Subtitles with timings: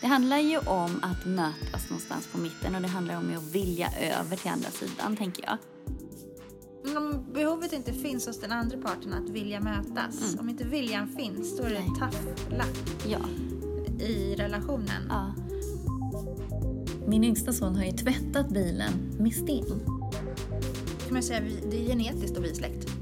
[0.00, 3.88] Det handlar ju om att mötas någonstans på mitten och det handlar om att vilja
[4.20, 5.56] över till andra sidan, tänker jag.
[6.84, 10.40] Men om behovet inte finns hos den andra parten att vilja mötas, Mm.
[10.40, 11.82] om inte viljan finns, då är det
[12.56, 13.18] luck Ja.
[14.06, 15.02] i relationen.
[15.08, 15.32] ja.
[17.06, 19.80] Min yngsta son har ju tvättat bilen med sten.
[21.04, 22.88] Kan man säga, vi- det är genetiskt och vi är släkt.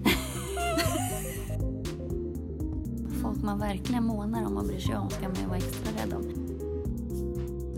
[3.23, 6.13] Folk man verkligen månar om och bryr sig om ska man ju vara extra rädd
[6.15, 6.46] om.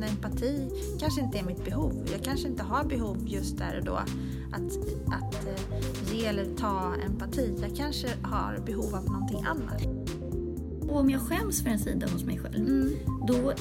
[0.09, 2.09] Empati kanske inte är mitt behov.
[2.13, 6.95] Jag kanske inte har behov just där och då att, att eh, ge eller ta
[7.07, 7.57] empati.
[7.61, 9.83] Jag kanske har behov av någonting annat.
[10.89, 12.91] Och om jag skäms för en sida hos mig själv,
[13.27, 13.53] då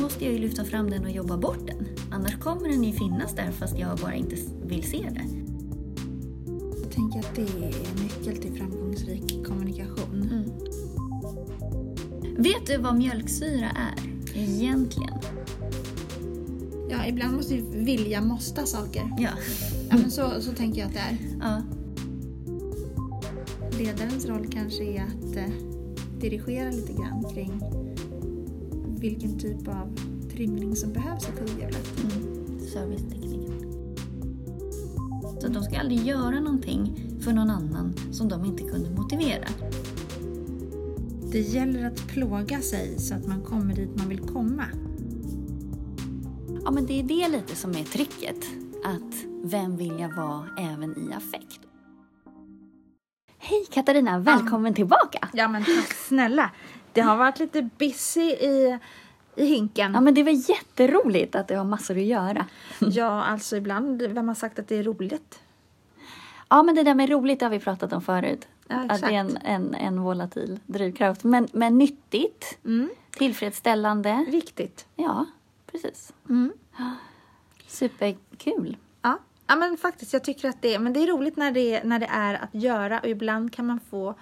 [0.00, 1.86] måste jag ju lyfta fram den och jobba bort den.
[2.10, 5.24] Annars kommer den ju finnas där fast jag bara inte vill se det.
[6.82, 10.22] Jag tänker att det är nyckel till framgångsrik kommunikation.
[10.22, 10.44] Mm.
[12.42, 13.94] Vet du vad mjölksyra är
[14.34, 15.17] egentligen?
[17.08, 19.14] Ibland måste ju vilja måsta saker.
[19.18, 19.30] Ja.
[19.90, 21.18] Ja, men så, så tänker jag att det är.
[21.40, 21.62] ja.
[23.78, 25.54] Ledarens roll kanske är att eh,
[26.20, 27.60] dirigera lite grann kring
[29.00, 29.98] vilken typ av
[30.32, 32.02] trimning som behövs i kugghjulet.
[32.02, 32.60] Mm.
[32.60, 33.54] Servicetekniken.
[35.40, 39.48] Så de ska aldrig göra någonting för någon annan som de inte kunde motivera.
[41.32, 44.64] Det gäller att plåga sig så att man kommer dit man vill komma.
[46.68, 48.36] Ja, men det är det lite som är tricket.
[48.84, 51.60] Att vem vill jag vara även i affekt?
[53.38, 55.28] Hej Katarina, välkommen tillbaka!
[55.32, 56.50] Ja men tack snälla.
[56.92, 58.78] Det har varit lite busy i,
[59.36, 59.94] i hinken.
[59.94, 62.46] Ja, men det var jätteroligt att du har massor att göra.
[62.78, 65.40] Ja, alltså ibland, vem har sagt att det är roligt?
[66.48, 68.48] Ja, men det där med roligt har vi pratat om förut.
[68.68, 71.24] Ja, att det är en, en, en volatil drivkraft.
[71.24, 72.88] Men, men nyttigt, Mm.
[73.10, 74.24] tillfredsställande.
[74.28, 74.86] Viktigt.
[74.96, 75.26] Ja,
[75.82, 76.12] precis.
[76.28, 76.52] Mm.
[77.66, 78.76] Superkul.
[79.02, 79.18] Ja.
[79.46, 81.98] ja, men faktiskt, jag tycker att det men det är roligt när det, är- när
[81.98, 84.14] det är att göra och ibland kan man få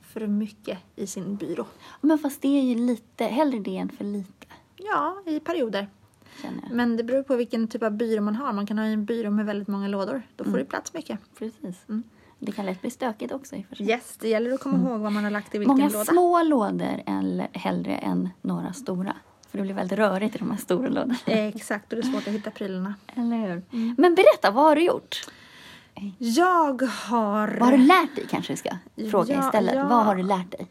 [0.00, 1.66] för mycket i sin byrå.
[2.00, 5.88] Men fast det är ju lite, hellre det än för lite, Ja, i perioder.
[6.70, 8.52] Men det beror på vilken typ av byrå man har.
[8.52, 10.22] Man kan ha en byrå med väldigt många lådor.
[10.36, 11.18] Då får det plats mycket.
[11.38, 11.76] Precis.
[11.88, 12.02] Mm.
[12.38, 13.66] Det kan lätt bli stökigt också i.
[13.78, 16.04] Yes, det gäller att komma ihåg vad man har lagt i vilken Många låda.
[16.04, 19.16] små lådor eller hellre än några stora.
[19.52, 21.16] För det blir väldigt rörigt i de här stora lådorna.
[21.26, 22.94] Eh, Exakt, och det är svårt att hitta prylarna.
[23.14, 23.62] Eller hur?
[24.00, 25.26] Men berätta, vad har du gjort?
[26.18, 27.48] Jag har...
[27.60, 28.76] Vad har du lärt dig kanske vi ska
[29.10, 29.74] fråga Ja, istället.
[29.74, 29.88] ja.
[29.88, 30.66] Vad har du lärt dig?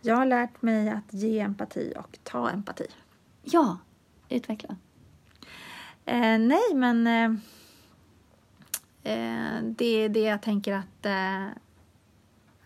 [0.00, 2.86] Jag har lärt mig att ge empati och ta empati.
[3.42, 3.78] Ja,
[4.28, 4.76] utveckla.
[6.06, 7.30] Eh, nej, men eh,
[9.12, 11.44] eh, det är det jag tänker att, eh,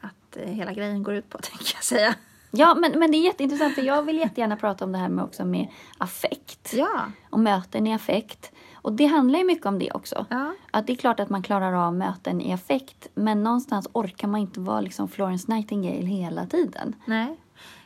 [0.01, 2.15] att hela grejen går ut på, tänker jag säga.
[2.57, 5.25] Ja, men, men det är jätteintressant för jag vill jättegärna prata om det här med
[5.25, 6.73] också med affekt.
[6.75, 7.01] Ja,
[7.31, 8.53] Och möten i affekt.
[8.75, 10.27] Och det handlar ju mycket om det också.
[10.31, 14.29] ja, Att det är klart att man klarar av möten i affekt men någonstans orkar
[14.29, 16.97] man inte vara liksom Florence Nightingale hela tiden.
[17.07, 17.37] nej.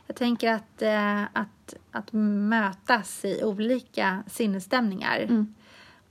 [0.06, 5.18] Jag tänker att, eh, att, att mötas i olika sinnesstämningar.
[5.20, 5.54] Mm.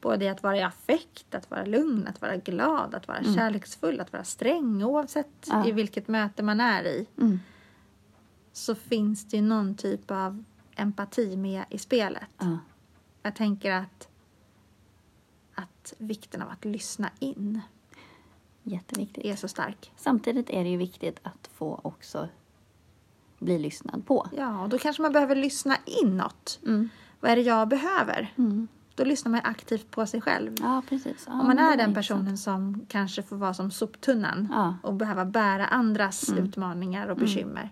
[0.01, 3.99] Både i att vara i affekt, att vara lugn, att vara glad, att vara kärleksfull,
[4.01, 4.83] att vara sträng.
[4.83, 5.67] Oavsett Ja.
[5.67, 7.39] i vilket möte man är i Mm.
[8.57, 10.43] Så finns det ju någon typ av
[10.75, 12.23] empati med i spelet.
[12.37, 12.57] Ja.
[13.23, 14.07] Jag tänker att,
[15.55, 17.61] att vikten av att lyssna in
[18.63, 19.25] Jätteviktigt.
[19.25, 19.91] är så stark.
[19.97, 22.29] Samtidigt är det ju viktigt att få också
[23.39, 24.27] bli lyssnad på.
[24.37, 26.59] Ja, och då kanske man behöver lyssna inåt.
[26.65, 26.89] Mm.
[27.19, 28.33] Vad är det jag behöver?
[28.37, 28.67] Mm.
[28.95, 30.55] Då lyssnar man aktivt på sig själv.
[30.59, 31.23] Ja, precis.
[31.27, 34.75] Ja, Om man är den personen som kanske får vara som soptunnan Ja.
[34.83, 36.43] och behöva bära andras Mm.
[36.43, 37.69] utmaningar och bekymmer.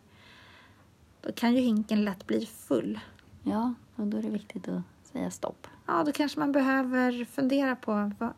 [1.26, 3.00] Då kan ju hinken lätt bli full.
[3.44, 5.68] Ja, och då är det viktigt att säga stopp.
[5.86, 8.30] Ja, då kanske man behöver fundera på vad,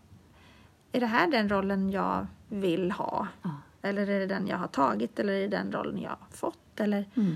[0.91, 3.27] är det här den rollen jag vill ha?
[3.41, 3.49] Ja.
[3.81, 5.19] Eller är det den jag har tagit?
[5.19, 6.79] Eller är det den rollen jag har fått?
[6.79, 7.35] Eller Mm.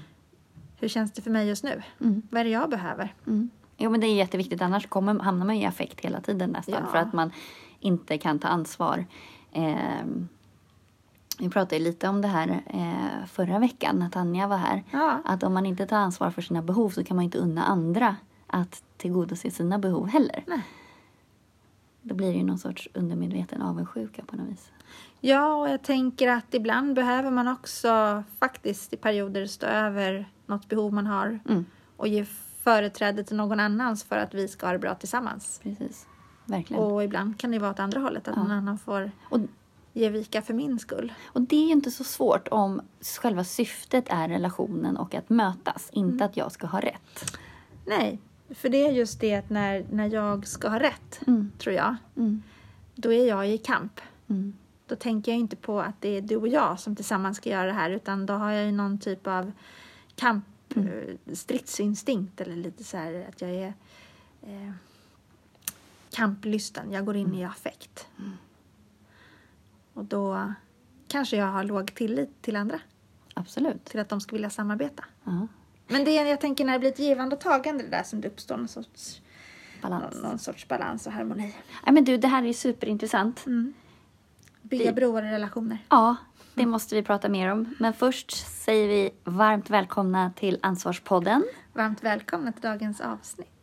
[0.79, 1.81] hur känns det för mig just nu?
[2.01, 2.21] Mm.
[2.29, 3.13] Vad är det jag behöver?
[3.27, 3.49] Mm.
[3.77, 4.61] Jo, men det är jätteviktigt.
[4.61, 6.83] Annars kommer, hamnar man i affekt hela tiden nästan.
[6.85, 6.91] Ja.
[6.91, 7.31] För att man
[7.79, 9.05] inte kan ta ansvar.
[9.51, 10.05] Eh,
[11.39, 14.83] vi pratade lite om det här eh, förra veckan när Tanja var här.
[14.91, 17.63] Ja, Att om man inte tar ansvar för sina behov så kan man inte unna
[17.63, 18.15] andra
[18.47, 20.43] att tillgodose sina behov heller.
[20.47, 20.61] Nej.
[22.01, 24.71] Då blir det ju någon sorts undermedveten avundsjuka på något vis.
[25.19, 30.69] ja, och jag tänker att ibland behöver man också faktiskt i perioder stå över något
[30.69, 31.65] behov man har Mm,
[31.97, 32.25] och ge
[32.63, 35.59] företräde till någon annans för att vi ska ha det bra tillsammans.
[35.63, 36.07] precis.
[36.45, 36.83] Verkligen.
[36.83, 38.41] Och ibland kan det vara åt andra hållet, att Ja.
[38.43, 39.39] någon annan får Och,
[39.93, 41.13] ge vika för min skull.
[41.25, 42.81] och det är ju inte så svårt om
[43.21, 45.89] själva syftet är relationen och att mötas.
[45.93, 47.37] Inte att jag ska ha rätt.
[47.85, 51.51] Nej, För det är just det att när, när jag ska ha rätt, Mm.
[51.57, 52.43] tror jag, Mm.
[52.95, 54.01] då är jag i kamp.
[54.27, 54.53] Mm.
[54.87, 57.65] Då tänker jag inte på att det är du och jag som tillsammans ska göra
[57.67, 59.51] det här utan då har jag ju någon typ av
[60.15, 60.45] kamp,
[60.75, 63.73] eh, stridsinstinkt eller lite så här att jag är
[64.41, 64.71] eh,
[66.11, 66.91] kamplysten.
[66.91, 68.07] Jag går in i affekt.
[69.93, 70.53] Och då
[71.07, 72.79] kanske jag har låg tillit till andra,
[73.33, 73.85] Absolut.
[73.85, 75.05] till att de ska vilja samarbeta.
[75.23, 75.47] Ja.
[75.87, 78.21] Men det är, jag tänker när det blir ett givande och tagande det där som
[78.21, 79.21] det uppstår någon sorts,
[79.81, 80.13] Balans.
[80.15, 81.55] någon, någon sorts balans och harmoni.
[81.85, 83.45] Nej, men du, det här är superintressant.
[83.45, 83.73] Mm.
[84.61, 85.77] Bygga broar och relationer.
[85.89, 86.15] Ja,
[86.53, 87.75] det måste vi prata mer om.
[87.79, 91.43] Men först säger vi varmt välkomna till Ansvarspodden.
[91.73, 93.60] Varmt välkomna till dagens avsnitt.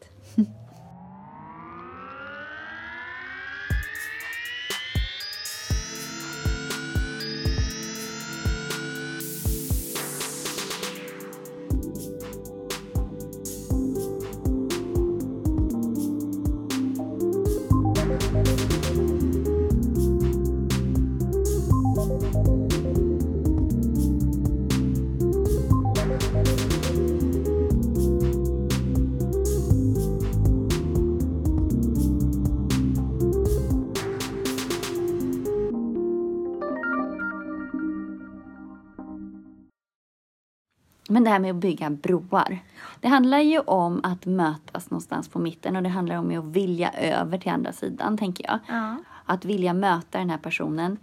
[41.18, 42.58] Men det här med att bygga broar.
[43.00, 46.90] Det handlar ju om att mötas någonstans på mitten och det handlar om att vilja
[46.90, 48.58] över till andra sidan, tänker jag.
[48.68, 48.96] Ja.
[49.24, 50.96] Att vilja möta den här personen.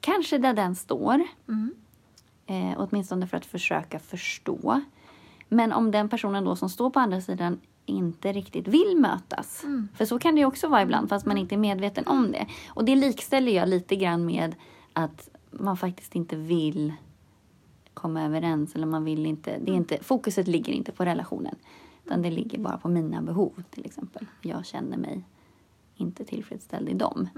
[0.00, 1.22] Kanske där den står.
[1.48, 1.74] Mm.
[2.46, 4.80] Eh, åtminstone för att försöka förstå.
[5.48, 9.64] Men om den personen då som står på andra sidan inte riktigt vill mötas.
[9.64, 9.88] Mm.
[9.94, 12.46] För så kan det ju också vara ibland fast man inte är medveten om det.
[12.68, 14.54] Och det likställer jag lite grann med
[14.92, 16.92] att man faktiskt inte vill
[17.94, 21.54] komma överens eller man vill inte, det är inte, fokuset ligger inte på relationen.
[22.04, 24.26] Utan det ligger bara på mina behov till exempel.
[24.42, 25.24] Jag känner mig
[25.96, 27.28] inte tillfredsställd i dem.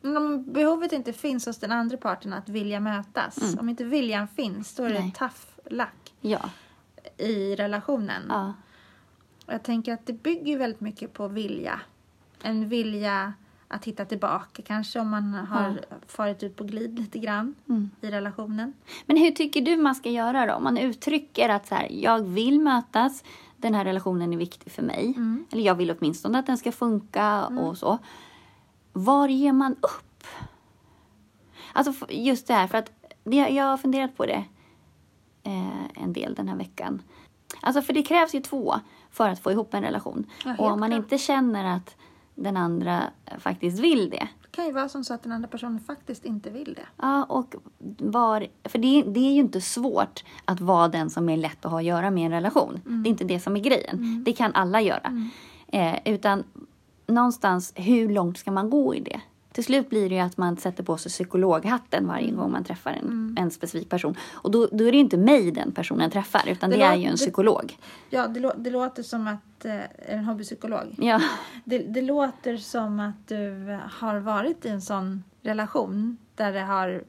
[0.00, 4.28] Men om behovet inte finns hos den andra parten att vilja mötas, om inte viljan
[4.28, 6.50] finns, då är det tough luck Ja,
[7.16, 8.22] i relationen.
[8.28, 8.52] ja,
[9.46, 11.80] jag tänker att det bygger väldigt mycket på vilja.
[12.42, 13.32] En vilja
[13.72, 17.90] att hitta tillbaka, kanske om man har farit ut på glid lite grann Mm.
[18.00, 18.72] i relationen.
[19.06, 20.54] Men hur tycker du man ska göra då?
[20.54, 23.24] Om man uttrycker att så här, jag vill mötas,
[23.56, 25.06] den här relationen är viktig för mig.
[25.16, 25.46] Mm.
[25.50, 27.98] Eller jag vill åtminstone att den ska funka och så.
[28.92, 30.24] Var ger man upp?
[31.72, 32.90] Alltså just det här, för att
[33.24, 34.44] jag har funderat på det
[35.42, 37.02] eh, en del den här veckan.
[37.60, 38.74] Alltså för det krävs ju två
[39.10, 40.26] för att få ihop en relation.
[40.44, 41.02] Ja, och om man klart.
[41.04, 41.96] inte känner att
[42.34, 43.02] den andra
[43.38, 46.50] faktiskt vill det, Det kan ju vara som så att den andra personen faktiskt inte
[46.50, 46.86] vill det.
[46.96, 47.54] Ja, och
[47.98, 51.70] var, för det, det är ju inte svårt att vara den som är lätt att
[51.70, 52.80] ha att göra med en relation.
[52.84, 54.22] Det är inte det som är grejen.
[54.24, 55.30] Det kan alla göra.
[55.68, 56.44] Eh, utan
[57.06, 59.20] någonstans, hur långt ska man gå i det?
[59.52, 62.90] Till slut blir det ju att man sätter på sig psykologhatten varje gång man träffar
[62.90, 64.16] en, en specifik person.
[64.32, 66.96] Och då, då är det ju inte mig den personen träffar, utan det, Det är
[66.96, 67.76] ju en det- psykolog.
[68.10, 70.94] Ja, det, lå- det låter som att, eh, är en hobbypsykolog?
[70.98, 71.20] Ja,
[71.64, 77.04] Det, det låter som att du har varit i en sån relation där det har...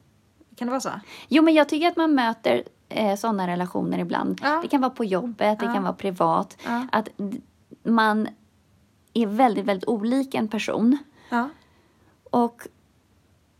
[0.55, 0.89] Kan det vara så?
[1.27, 4.39] Jo, men jag tycker att man möter eh, sådana relationer ibland.
[4.43, 4.59] Ja.
[4.61, 5.73] Det kan vara på jobbet, det Ja.
[5.73, 6.57] kan vara privat.
[6.65, 6.87] Ja.
[6.91, 7.09] Att
[7.83, 8.27] man
[9.13, 10.97] är väldigt, väldigt olik en person.
[12.33, 12.67] Och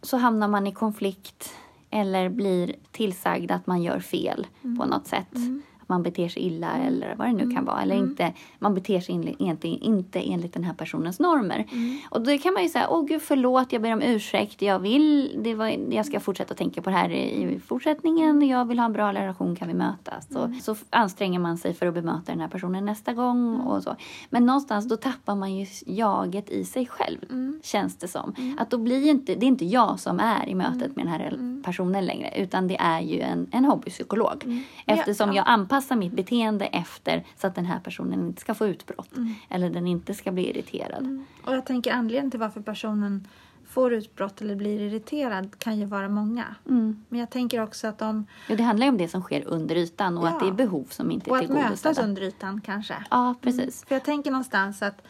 [0.02, 1.54] så hamnar man i konflikt
[1.90, 5.36] eller blir tillsagd att man gör fel på något sätt.
[5.36, 7.82] Mm man beter sig illa eller vad det nu kan vara.
[7.82, 11.66] Eller inte, man beter sig enligt, inte, enligt den här personens normer.
[12.10, 14.62] Och då kan man ju säga, åh gud förlåt, jag ber om ursäkt.
[14.62, 18.48] Jag vill, det var, jag ska fortsätta tänka på det här i fortsättningen.
[18.48, 20.28] Jag vill ha en bra relation, kan vi mötas?
[20.30, 23.96] Så, så anstränger man sig för att bemöta den här personen nästa gång och så.
[24.30, 27.18] Men någonstans då tappar man ju jaget i sig själv,
[27.64, 28.56] känns det som.
[28.58, 31.08] Att då blir ju inte, det är inte jag som är i mötet med den
[31.08, 34.64] här personen längre, utan det är ju en, en hobbypsykolog.
[34.86, 35.38] Eftersom Ja, ja.
[35.38, 39.10] jag anpassar mitt beteende efter så att den här personen inte ska få utbrott.
[39.50, 41.24] Eller den inte ska bli irriterad.
[41.46, 43.28] Och jag tänker anledningen till varför personen
[43.68, 46.56] får utbrott eller blir irriterad kan ju vara många.
[46.70, 47.06] Mm.
[47.10, 48.26] Men jag tänker också att de...
[48.50, 50.30] Jo, det handlar ju om det som sker under ytan och Ja.
[50.34, 52.08] att det är behov som inte Och är att mötas tillgodosedda.
[52.08, 52.96] under ytan kanske.
[53.10, 53.86] Ja, precis.
[53.88, 55.02] För jag tänker någonstans att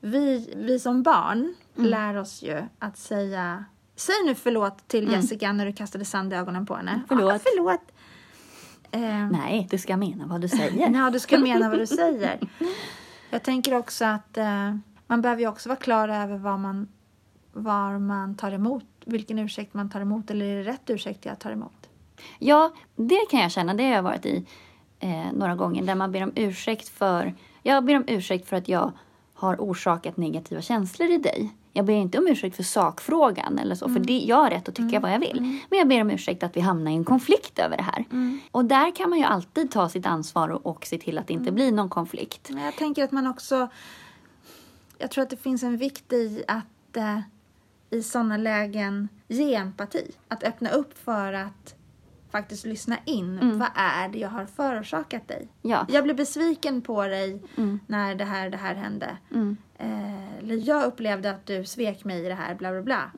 [0.00, 1.90] vi, vi som barn Mm.
[1.90, 3.64] lär oss ju att säga
[3.96, 6.90] Säg nu förlåt till Jessica när du kastade sand i ögonen på henne.
[6.90, 7.04] Mm.
[7.08, 7.32] Förlåt.
[7.34, 7.80] Ah, förlåt.
[8.92, 10.90] Eh, Nej, du ska mena vad du säger.
[10.90, 12.38] Ja, du ska mena vad du säger.
[13.30, 14.74] Jag tänker också att eh,
[15.06, 16.88] man behöver ju också vara klar över vad man,
[17.52, 21.38] var man tar emot, vilken ursäkt man tar emot eller är det rätt ursäkt jag
[21.38, 21.88] tar emot?
[22.38, 23.74] Ja, det kan jag känna.
[23.74, 24.46] Det har jag varit i
[24.98, 28.68] eh, några gånger där man ber om ursäkt för Jag ber om ursäkt för att
[28.68, 28.92] jag
[29.34, 31.50] har orsakat negativa känslor i dig.
[31.72, 34.74] Jag ber inte om ursäkt för sakfrågan eller så, för det, jag har rätt att
[34.74, 35.60] tycka vad jag vill.
[35.70, 38.04] Men jag ber om ursäkt att vi hamnar i en konflikt över det här.
[38.50, 41.32] Och där kan man ju alltid ta sitt ansvar och, och se till att det
[41.32, 42.50] inte blir någon konflikt.
[42.50, 43.68] Men jag tänker att man också...
[44.98, 47.20] Jag tror att det finns en vikt i att eh,
[47.90, 50.10] i sådana lägen ge empati.
[50.28, 51.74] Att öppna upp för att
[52.30, 53.58] faktiskt lyssna in.
[53.58, 55.48] Vad är det jag har förorsakat dig?
[55.62, 55.86] Ja.
[55.88, 57.42] Jag blev besviken på dig
[57.86, 59.16] när det här, det här hände.
[59.78, 63.10] Eh, eller jag upplevde att du svek mig i det här, bla bla bla.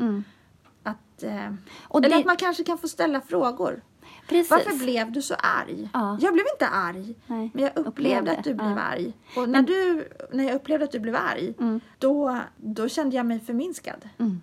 [0.83, 3.83] Att, eh, Och eller det- att man kanske kan få ställa frågor.
[4.29, 4.51] Precis.
[4.51, 5.91] Varför blev du så arg?
[5.93, 6.19] Ja.
[6.21, 8.79] Jag blev inte arg, Nej, men jag upplevde, upplevde, att du blev ja.
[8.81, 9.13] arg.
[9.37, 11.55] Och när, du, när jag upplevde att du blev arg,
[11.99, 14.09] då, då kände jag mig förminskad.
[14.19, 14.41] Mm.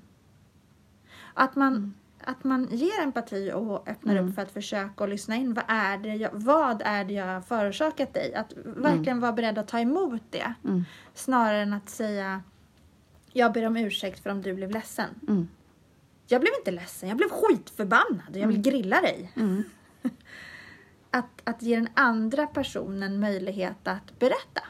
[1.33, 1.93] Att, man,
[2.29, 4.29] att man ger empati och öppnar Mm.
[4.29, 5.53] upp för att försöka och lyssna in.
[5.53, 8.33] Vad är, det jag, vad är det jag har förorsakat dig?
[8.33, 10.53] Att verkligen vara beredd att ta emot det.
[10.63, 10.85] Mm.
[11.13, 12.43] Snarare än att säga
[13.33, 15.09] jag ber om ursäkt för om du blev ledsen.
[15.27, 15.47] Mm.
[16.27, 19.31] Jag blev inte ledsen, jag blev skitförbannad och jag vill grilla dig.
[19.35, 19.63] Mm.
[21.11, 24.61] Att, att ge den andra personen möjlighet att berätta.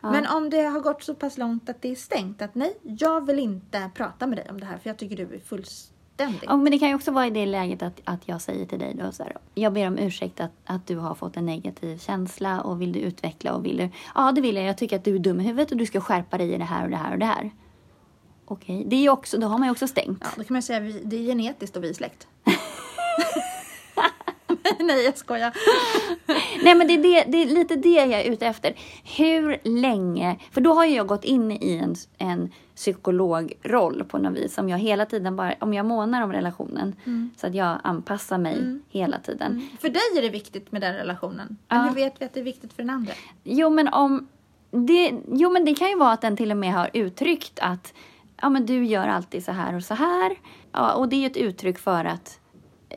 [0.00, 3.26] Men om det har gått så pass långt att det är stängt att nej, jag
[3.26, 5.40] vill inte prata med dig om det här för jag tycker du är
[6.18, 6.48] fullständig.
[6.48, 8.78] Ja, men det kan ju också vara i det läget att, att jag säger till
[8.78, 11.98] dig då så här, jag ber om ursäkt att, att du har fått en negativ
[11.98, 15.04] känsla och vill du utveckla och vill du, ja det vill jag, jag tycker att
[15.04, 16.96] du är dum i huvudet och du ska skärpa dig i det här och det
[16.96, 17.50] här och det här.
[18.44, 20.18] Okej, det är ju också, då har man ju också stängt.
[20.20, 22.26] Ja, då kan man säga vi, det är genetiskt och vi är släkt.
[24.78, 25.52] nej, jag skojar.
[26.64, 28.74] Nej men det är, det, det är lite det jag är ute efter.
[29.16, 34.58] Hur länge, för då har jag gått in i en, en psykologroll på något vis.
[34.58, 36.96] Om jag hela tiden bara, om jag månar om relationen
[37.36, 39.68] så att jag anpassar mig hela tiden.
[39.80, 41.56] För dig är det viktigt med den relationen.
[41.68, 41.76] Ja.
[41.76, 43.12] Men hur vet vi att det är viktigt för den andra?
[43.44, 44.28] Jo men om
[44.70, 47.94] det, jo men det kan ju vara att den till och med har uttryckt att
[48.42, 50.36] ja men du gör alltid så här och så här.
[50.72, 52.37] Ja, och det är ju ett uttryck för att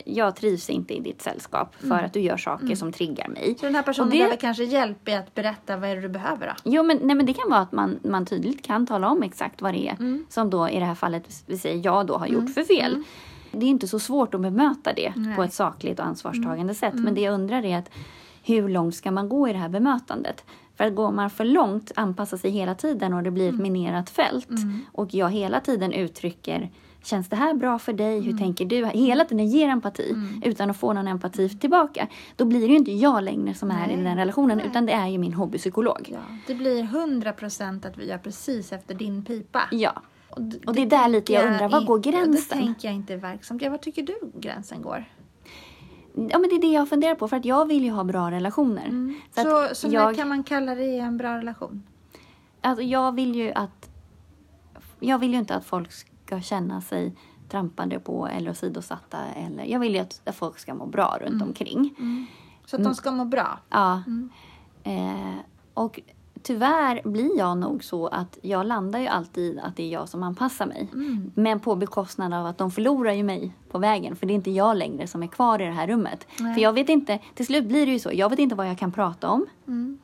[0.06, 3.56] jag trivs inte i ditt sällskap för att du gör saker som triggar mig.
[3.60, 6.02] Så den här personen Och det- behöver kanske hjälp i att berätta vad är det
[6.02, 6.54] du behöver då?
[6.72, 9.62] Jo, men, nej, men det kan vara att man, man tydligt kan tala om exakt
[9.62, 12.54] vad det är som då i det här fallet, vi säger jag då har gjort
[12.54, 13.04] för fel.
[13.52, 15.36] Det är inte så svårt att bemöta det Nej.
[15.36, 16.94] på ett sakligt och ansvarstagande sätt.
[16.94, 17.90] Men det jag undrar är att
[18.44, 20.44] hur långt ska man gå i det här bemötandet?
[20.76, 24.10] För att går man för långt, anpassar sig hela tiden och det blir ett minerat
[24.10, 24.48] fält
[24.92, 26.70] och jag hela tiden uttrycker
[27.04, 28.22] Känns det här bra för dig?
[28.22, 28.86] Hur tänker du?
[28.86, 32.08] Hela tiden ger empati utan att få någon empati tillbaka.
[32.36, 34.04] Då blir det ju inte jag längre som är i Nej.
[34.06, 34.68] den relationen Nej.
[34.68, 36.10] utan det är ju min hobbypsykolog.
[36.12, 39.62] Ja, det blir 100% att vi gör precis efter din pipa.
[39.72, 40.02] Ja.
[40.38, 42.58] d- Och det är där lite jag undrar, var går gränsen?
[42.60, 43.62] Det tänker jag inte verksamt.
[43.62, 45.06] Ja, var tycker du gränsen går?
[46.16, 48.32] Ja men det är det jag funderar på för att jag vill ju ha bra
[48.32, 49.14] relationer.
[49.36, 51.84] Så, Så, så, när jag, kan man kalla det en bra relation?
[52.62, 53.90] alltså jag vill ju att
[55.00, 55.90] jag vill ju inte att folk
[56.32, 57.14] ska känna sig
[57.50, 59.18] trampade på eller åsidosatta.
[59.36, 61.96] Eller, jag vill ju att, folk ska må bra runt omkring.
[62.66, 63.60] Så att de ska må bra.
[63.70, 64.04] Ja.
[64.84, 65.36] Eh,
[65.74, 66.00] och
[66.44, 70.24] tyvärr blir jag nog så att jag landar ju alltid att det är jag som
[70.24, 70.90] anpassar mig.
[70.94, 71.32] Mm.
[71.36, 74.16] Men på bekostnad av att de förlorar ju mig på vägen.
[74.16, 76.28] För det är inte jag längre som är kvar i det här rummet.
[76.40, 76.54] Nej.
[76.54, 78.10] För jag vet inte, till slut blir det ju så.
[78.14, 79.46] Jag vet inte vad jag kan prata om.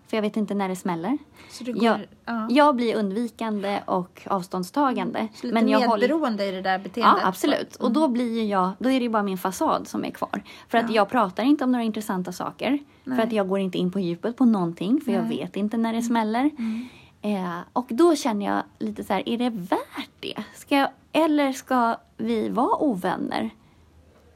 [0.08, 1.18] För jag vet inte när det smäller.
[1.50, 2.48] Så du går, Jag, ja.
[2.50, 5.28] jag blir undvikande och avståndstagande.
[5.36, 7.24] Så lite men jag håller, medberoende i det där Ja, beteendet.
[7.26, 7.76] absolut.
[7.76, 10.44] Och då blir ju jag, då är det ju bara min fasad som är kvar.
[10.70, 10.96] För att Ja.
[10.96, 12.80] jag pratar inte om några intressanta saker.
[13.04, 13.18] Nej.
[13.18, 15.02] För att jag går inte in på djupet på någonting.
[15.02, 15.38] För jag Nej.
[15.38, 16.52] vet inte när det smäller.
[17.22, 20.44] Eh, och då känner jag lite så här, är det värt det?
[20.56, 23.50] Ska jag, eller ska vi vara ovänner?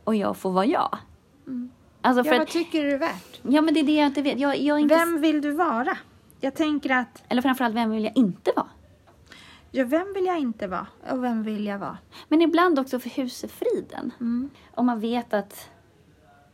[0.03, 0.97] Och jag får vara jag?
[2.01, 3.39] Alltså Ja, vad tycker du är värt?
[3.43, 4.39] ja men det är det jag inte vet.
[4.39, 5.97] Jag, jag inte, Vem vill du vara?
[6.39, 8.67] Jag tänker att, Eller framförallt, vem vill jag inte vara?
[9.71, 10.87] ja, vem vill jag inte vara?
[11.11, 11.97] Och vem vill jag vara?
[12.27, 14.11] Men ibland också för husefriden.
[14.19, 14.49] Mm.
[14.75, 15.69] Om man vet att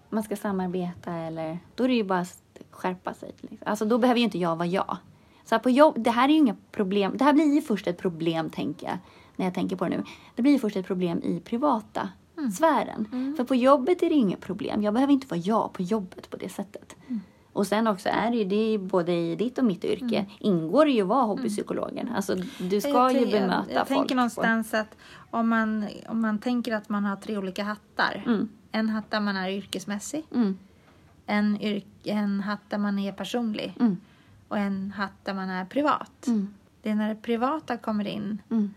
[0.10, 1.60] man ska samarbeta eller...
[1.76, 3.32] Då är det ju bara att skärpa sig.
[3.42, 3.58] Liksom.
[3.66, 4.98] Alltså då behöver ju inte jag vara jag.
[5.46, 7.18] Så här på jobb, det här är ju inga problem.
[7.18, 8.98] Det här blir ju först ett problem, tänker jag.
[9.36, 10.04] När jag tänker på det nu.
[10.36, 12.10] Det blir ju först ett problem i privata
[12.58, 13.34] sfären.
[13.38, 14.82] För på jobbet är det inget problem.
[14.84, 16.96] Jag behöver inte vara jag på jobbet på det sättet.
[17.54, 20.92] Och sen också är det ju, det både i ditt och mitt yrke, ingår det
[20.92, 22.10] ju att vara hobbypsykologen.
[22.16, 24.00] Alltså du ska jag, ju bemöta jag, jag folk.
[24.00, 24.98] tänker på- någonstans att
[25.32, 28.24] om man, om man tänker att man har tre olika hattar.
[28.26, 28.50] Mm.
[28.72, 30.26] En hatt där man är yrkesmässig.
[30.36, 30.58] Mm,
[31.26, 33.74] En, yrk, en hatt där man är personlig.
[33.80, 33.98] mm,
[34.48, 36.28] Och en hatt där man är privat.
[36.28, 38.42] mm, Det är när det privata kommer in.
[38.50, 38.74] mm.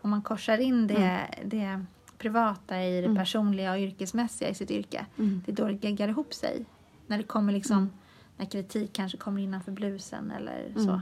[0.00, 1.84] Om man korsar in det, det
[2.18, 5.06] privata i det personliga och yrkesmässiga i sitt yrke.
[5.18, 5.42] Mm.
[5.46, 6.64] Det är då det geggar ihop sig.
[7.06, 7.90] När det kommer liksom
[8.36, 10.80] när kritik kanske kommer innanför blusen eller så.
[10.80, 11.00] Mm.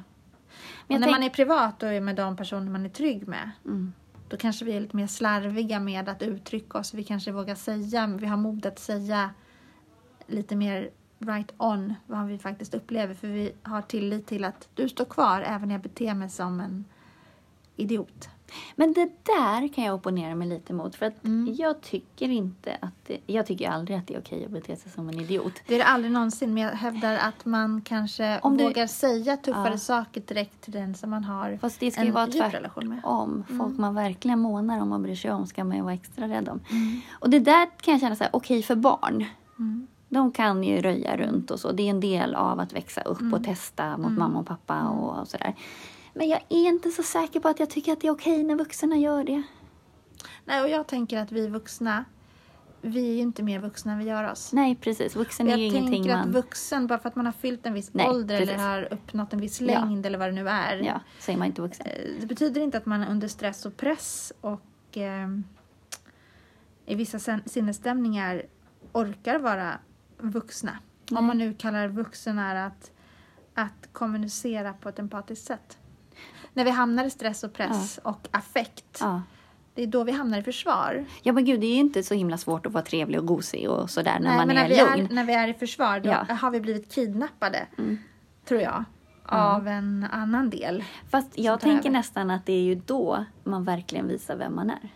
[0.89, 3.93] Jag när man är privat och är med de personer man är trygg med, Mm.
[4.29, 6.95] då kanske vi är lite mer slarviga med att uttrycka oss.
[6.95, 9.31] Vi kanske vågar säga, vi har mod att säga
[10.27, 13.15] lite mer right on vad vi faktiskt upplever.
[13.15, 16.61] För vi har tillit till att du står kvar även när jag beter mig som
[16.61, 16.85] en
[17.77, 18.29] idiot.
[18.77, 20.95] Men det där kan jag opponera mig lite mot.
[20.97, 21.55] För att Mm.
[21.59, 24.93] jag tycker inte att det, Jag tycker aldrig att det är okej att bete sig
[24.93, 25.53] som en idiot.
[25.67, 29.37] Det är det aldrig någonsin, men jag hävdar att man kanske Om du- vågar säga
[29.37, 29.79] tuffare Ja.
[29.79, 32.89] saker direkt till den som man har Fast det ska ju en vara djup relation
[32.89, 32.99] med.
[33.03, 33.45] tvärtom.
[33.59, 36.49] Folk man verkligen månar om och bryr sig om ska man ju vara extra rädd
[36.49, 36.61] om.
[36.71, 37.01] Mm.
[37.13, 39.25] Och det där kan jag känna så här, okej för barn.
[39.59, 39.87] Mm.
[40.09, 41.73] De kan ju röja runt och så.
[41.73, 43.35] Det är en del av att växa upp Mm.
[43.35, 45.55] och testa mot mamma och pappa och, och sådär.
[46.15, 48.55] Men jag är inte så säker på att jag tycker att det är okej när
[48.57, 49.43] vuxna gör det.
[50.45, 52.05] Nej, och jag tänker att vi vuxna,
[52.81, 54.53] vi är ju inte mer vuxna än vi gör oss.
[54.53, 55.17] Nej, precis.
[55.17, 56.33] Vuxen är jag ju ingenting tänker att man...
[56.33, 58.55] vuxen, bara för att man har fyllt en viss Nej, ålder precis.
[58.55, 59.67] eller har uppnått en viss Ja.
[59.67, 60.77] längd eller vad det nu är.
[60.77, 61.87] Ja, så är man inte vuxen.
[61.87, 65.29] Eh, Det betyder inte att man är under stress och press och eh,
[66.87, 68.43] i vissa sinnesstämningar
[68.93, 69.79] orkar vara
[70.19, 70.79] vuxna.
[71.11, 71.19] Nej.
[71.19, 72.91] Om man nu kallar vuxen är att,
[73.55, 75.79] att kommunicera på ett empatiskt sätt.
[76.55, 79.23] När vi hamnar i stress och press och affekt, Ja.
[79.75, 81.05] det är då vi hamnar i försvar.
[81.23, 83.71] ja, men gud, det är ju inte så himla svårt att vara trevlig och gosig
[83.71, 85.11] och sådär när Nej, man men är när vi lugn.
[85.11, 86.35] är, när vi är i försvar, då Ja.
[86.35, 87.99] har vi blivit kidnappade, Mm.
[88.45, 88.85] tror jag,
[89.27, 90.85] av en annan del.
[91.11, 91.99] Fast jag tänker över.
[91.99, 94.89] nästan att det är ju då man verkligen visar vem man är.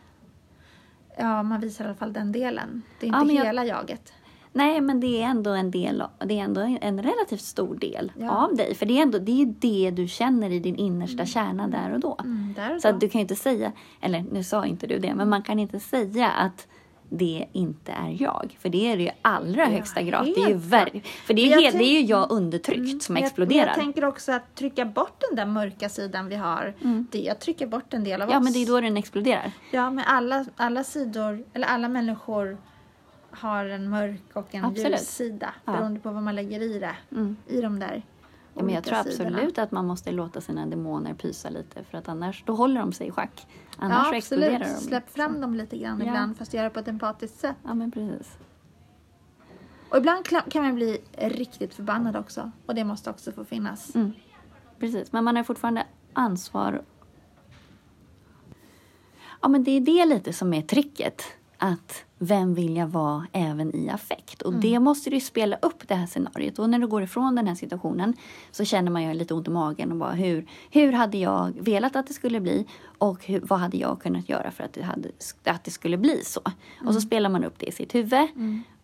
[1.18, 2.82] Ja, man visar i alla fall den delen.
[3.00, 4.12] Det är Ja, inte men jag- hela jaget.
[4.58, 8.30] Nej, men det är ändå en del, det är ändå en relativt stor del Ja.
[8.30, 8.74] av dig.
[8.74, 12.00] För det är ändå det, är det du känner i din innersta kärna där och
[12.00, 12.16] då.
[12.24, 12.94] Mm, där och Så då.
[12.94, 15.58] att du kan ju inte säga, eller nu sa inte du det, men man kan
[15.58, 16.66] inte säga att
[17.10, 18.56] det inte är jag.
[18.60, 20.24] För det är det ju allra Ja, högsta grad.
[20.24, 23.02] Det är ju ver- för det är, ju jag helt, det är ju jag undertryckt
[23.02, 23.60] som Men jag- exploderar.
[23.66, 26.74] Men jag tänker också att trycka bort den där mörka sidan vi har.
[27.10, 28.44] Det är att trycka bort en del av ja, oss.
[28.44, 29.52] men det är då den exploderar.
[29.72, 32.58] Ja, men alla, alla sidor, eller alla människor
[33.30, 34.92] har en mörk och en Absolut.
[34.92, 35.54] ljus sida.
[35.64, 35.72] Ja.
[35.72, 36.96] Beroende på vad man lägger i det.
[37.12, 37.36] Mm.
[37.46, 38.02] I de där
[38.54, 39.28] Ja, men jag tror sidorna.
[39.36, 42.92] absolut att man måste låta sina demoner pysa lite för att annars då håller de
[42.92, 43.46] sig i schack.
[43.76, 44.64] Annars Ja, exploderar de.
[44.64, 46.06] Släpp fram dem lite grann Ja.
[46.06, 47.56] ibland, fast göra på ett empatiskt sätt.
[47.64, 48.38] Ja, men precis.
[49.90, 52.50] Och ibland kan man bli riktigt förbannad också.
[52.66, 53.94] Och det måste också få finnas.
[53.94, 54.12] Mm.
[54.78, 56.82] Precis, men man har fortfarande ansvar.
[59.42, 61.22] Ja, men det är det lite som är tricket.
[61.58, 64.42] Att vem vill jag vara även i affekt?
[64.42, 66.58] Och det måste du spela upp det här scenariot.
[66.58, 68.14] Och när du går ifrån den här situationen
[68.50, 71.96] så känner man ju lite ont i magen och bara hur, hur hade jag velat
[71.96, 72.66] att det skulle bli?
[72.98, 75.08] Och hur, vad hade jag kunnat göra för att det, hade,
[75.44, 76.40] att det skulle bli så?
[76.86, 78.28] Och så spelar man upp det i sitt huvud.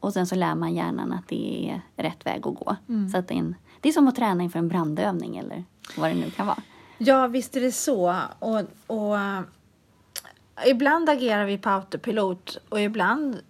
[0.01, 2.77] Och sen så lär man hjärnan att det är rätt väg att gå.
[3.13, 5.65] Så att det, är en, det är som att träna inför en brandövning eller
[5.97, 6.63] vad det nu kan vara.
[6.99, 8.17] Ja, visst är det så.
[8.39, 9.17] Och, och
[10.67, 13.41] ibland agerar vi på autopilot och ibland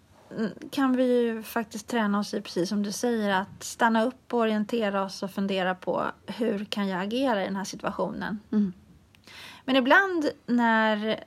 [0.71, 4.41] kan vi ju faktiskt träna oss i, precis som du säger, att stanna upp och
[4.41, 8.41] orientera oss och fundera på hur kan jag agera i den här situationen.
[8.53, 8.73] Mm.
[9.65, 11.25] Men ibland när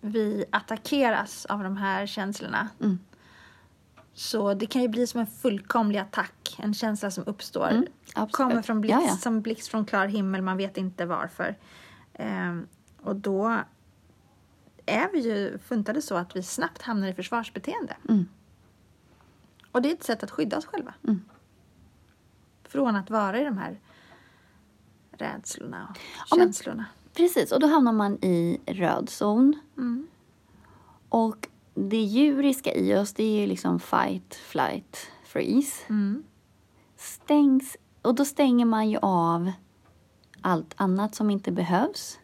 [0.00, 2.98] vi attackeras av de här känslorna Mm.
[4.14, 7.68] så det kan ju bli som en fullkomlig attack, en känsla som uppstår.
[7.68, 8.28] Mm.
[8.30, 9.16] Kommer från blixt, Ja, ja.
[9.16, 11.56] som blixt från klar himmel, man vet inte varför.
[12.14, 12.66] Ehm,
[13.02, 13.58] och då
[14.88, 17.96] är vi ju funtade så att vi snabbt hamnar i försvarsbeteende.
[18.08, 18.28] Mm.
[19.72, 20.94] Och det är ett sätt att skydda oss själva.
[21.04, 21.20] Mm.
[22.68, 23.80] Från att vara i de här
[25.10, 25.96] rädslorna och
[26.30, 26.84] Ja, men- känslorna.
[27.14, 29.60] Precis, och då hamnar man i röd zon.
[29.76, 30.06] Mm.
[31.08, 35.84] Och det djuriska i oss, det är ju liksom fight, flight, freeze.
[35.88, 36.24] Mm.
[36.96, 39.52] Stängs, och då stänger man ju av
[40.40, 42.18] allt annat som inte behövs.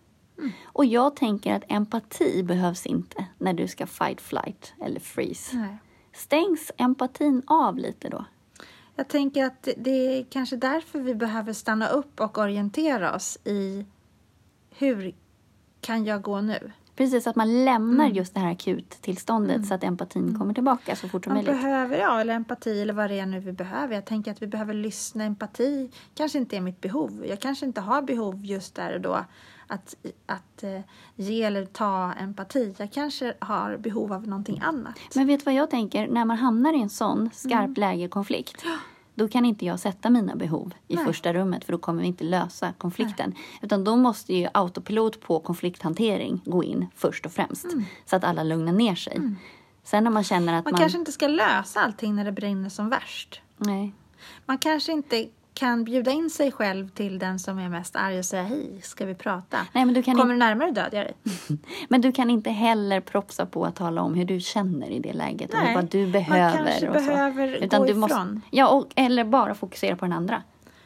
[0.45, 0.53] Mm.
[0.67, 5.57] Och jag tänker att empati behövs inte när du ska fight, flight eller freeze.
[5.57, 5.77] Nej.
[6.13, 8.25] Stängs empatin av lite då?
[8.97, 13.87] Jag tänker att det- är kanske därför vi behöver stanna upp och orientera oss i
[14.79, 15.15] hur
[15.81, 16.73] kan jag gå nu?
[16.97, 18.17] Precis, att man lämnar Mm.
[18.17, 21.63] just det här akuttillståndet så att empatin kommer tillbaka så fort som Man möjligt.
[21.63, 23.95] behöver, ja, eller empati eller vad det är nu vi behöver.
[23.95, 25.25] Jag tänker att vi behöver lyssna.
[25.25, 27.25] Empati kanske inte är mitt behov.
[27.29, 29.25] Jag kanske inte har behov just där och då
[29.67, 29.95] att,
[30.27, 30.81] att eh,
[31.17, 32.75] ge eller ta empati.
[32.79, 34.99] Jag kanske har behov av någonting annat.
[35.15, 36.09] Men vet du vad jag tänker?
[36.09, 37.75] När man hamnar i en sån skarp Mm.
[37.77, 38.65] lägekonflikt
[39.17, 41.05] då kan inte jag sätta mina behov i Nej.
[41.05, 43.35] första rummet för då kommer vi inte lösa konflikten.
[43.63, 47.67] Utan då måste ju autopilot på konflikthantering gå in först och främst.
[48.07, 49.21] Så att alla lugnar ner sig.
[49.85, 50.65] Sen när man känner att Mm.
[50.65, 50.81] Man man...
[50.81, 53.41] kanske inte ska lösa allting när det brinner som värst.
[53.57, 53.93] Nej.
[54.47, 58.25] Man kanske inte kan bjuda in sig själv till den som är mest arg och
[58.25, 59.59] säga hej, ska vi prata?
[59.73, 61.15] Nej, men du kan Kommer du närmare dödar jag dig.
[61.89, 65.13] Men du kan inte heller propsa på att tala om hur du känner i det
[65.13, 66.57] läget Nej, och vad du man behöver.
[66.57, 67.07] kanske och så.
[67.07, 68.01] behöver gå du ifrån.
[68.01, 70.43] Måste, ja, och, eller bara fokusera på den andra.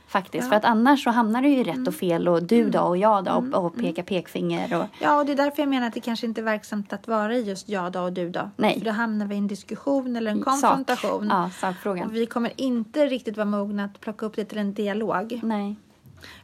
[0.09, 0.35] Faktiskt.
[0.35, 0.39] Ja.
[0.41, 0.49] Mm.
[0.51, 3.25] För att annars så hamnar du ju rätt och fel och du då och jag
[3.25, 4.81] då och, och peka pekfinger.
[4.81, 7.09] Och, Ja, och det är därför jag menar att det kanske inte är verksamt att
[7.09, 8.51] vara i just jag då och du då.
[8.57, 8.79] Nej.
[8.79, 10.45] För då hamnar vi i en diskussion eller en Sak.
[10.45, 11.29] konfrontation.
[11.31, 12.07] Ja, sakfrågan.
[12.09, 15.41] Och vi kommer inte riktigt vara mogna att plocka upp det till en dialog.
[15.43, 15.77] Nej.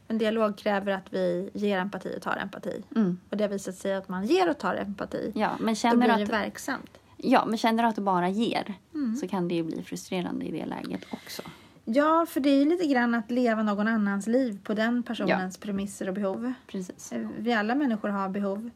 [0.08, 2.82] En dialog kräver att vi ger empati och tar empati.
[2.96, 3.18] Mm.
[3.30, 5.32] Och det har visat sig att man ger och tar empati.
[5.34, 6.90] Ja, men Då känner blir du det att, verksamt.
[7.16, 9.16] ja, men känner du att du bara ger Mm.
[9.16, 11.42] så kan det ju bli frustrerande i det läget också.
[11.84, 15.58] Ja, för det är ju lite grann att leva någon annans liv på den personens
[15.58, 16.52] premisser och behov.
[16.66, 17.12] Precis.
[17.12, 18.70] Eh, Vi alla människor har behov.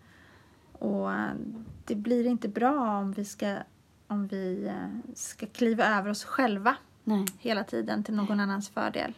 [0.73, 1.31] Och eh,
[1.85, 3.57] det blir inte bra om vi ska,
[4.07, 7.27] om vi eh, ska kliva över oss själva Nej.
[7.38, 9.12] hela tiden till någon annans fördel.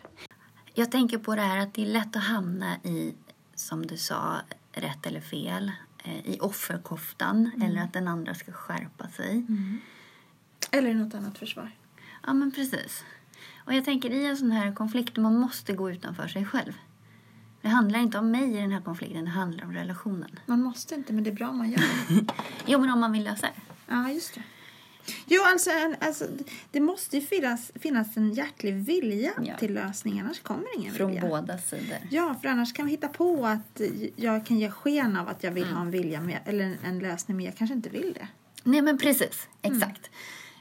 [0.74, 3.14] Jag tänker på det här att det är lätt att hamna i,
[3.54, 4.40] som du sa,
[4.72, 5.72] rätt eller fel.
[6.24, 9.46] I offerkoftan eller att den andra ska skärpa sig.
[10.70, 11.70] Eller något annat försvar.
[12.26, 13.04] Ja, men precis.
[13.70, 16.72] Och jag tänker i en sån här konflikt, man måste gå utanför sig själv.
[17.62, 20.30] Det handlar inte om mig i den här konflikten, det handlar om relationen.
[20.46, 22.24] Man måste inte, men det är bra om man gör det.
[22.66, 23.52] Jo, men om man vill lösa det.
[23.88, 24.42] Ja, just det.
[25.26, 26.26] Jo, alltså, alltså
[26.70, 29.56] det måste ju finnas, finnas en hjärtlig vilja Ja.
[29.56, 31.28] till lösning, annars kommer ingen Från vilja.
[31.28, 31.98] båda sidor.
[32.10, 33.80] Ja, för annars kan vi hitta på att
[34.16, 36.98] jag kan ge sken av att jag vill ha en vilja med, eller en, en
[36.98, 38.28] lösning, men jag kanske inte vill det.
[38.64, 39.48] Nej, men precis.
[39.62, 40.10] Exakt.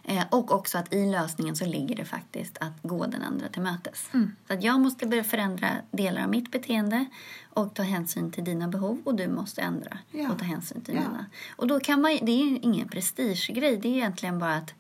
[0.03, 3.61] Eh, och också att i lösningen så ligger det faktiskt att gå den andra till
[3.61, 4.09] mötes.
[4.47, 7.05] Så att jag måste börja förändra delar av mitt beteende
[7.53, 10.31] och ta hänsyn till dina behov och du måste ändra Ja.
[10.31, 11.01] och ta hänsyn till Ja.
[11.01, 11.25] mina.
[11.55, 13.77] Och då kan man det är ju ingen prestigegrej.
[13.77, 14.73] Det är egentligen bara att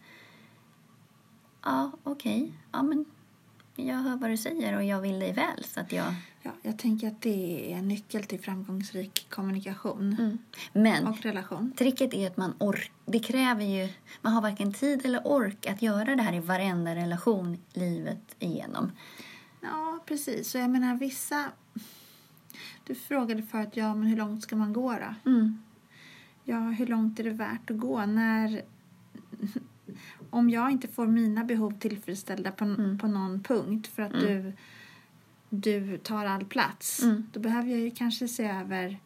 [1.65, 3.05] ja, okej, ja men
[3.87, 6.13] jag hör vad du säger och jag vill dig väl så att jag
[6.43, 10.37] Ja, jag tänker att det är en nyckel till framgångsrik kommunikation
[10.73, 11.71] Men och relation.
[11.77, 13.89] Tricket är att man ork, det kräver ju,
[14.21, 18.91] man har varken tid eller ork att göra det här i varenda relation livet igenom.
[19.61, 20.51] Ja, precis.
[20.51, 21.45] Så jag menar vissa...
[22.83, 25.31] Du frågade förut, ja men hur långt ska man gå då?
[25.31, 25.63] Mm.
[26.43, 28.61] Ja, hur långt är det värt att gå när...
[30.29, 32.97] Om jag inte får mina behov tillfredsställda på, Mm.
[32.97, 34.53] på någon punkt för att du,
[35.49, 37.03] du tar all plats.
[37.03, 37.27] Mm.
[37.33, 38.99] Då behöver jag ju kanske se över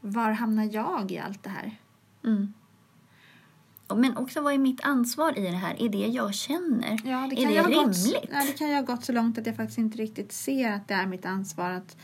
[0.00, 1.76] var hamnar jag i allt det här?
[2.24, 2.52] Mm.
[3.96, 5.82] Men också vad är mitt ansvar i det här?
[5.82, 7.00] Är det jag känner?
[7.04, 8.14] Ja, det är kan, det rimligt?
[8.14, 10.72] gått, ja, det kan jag ha gått så långt att jag faktiskt inte riktigt ser
[10.72, 11.96] att det är mitt ansvar att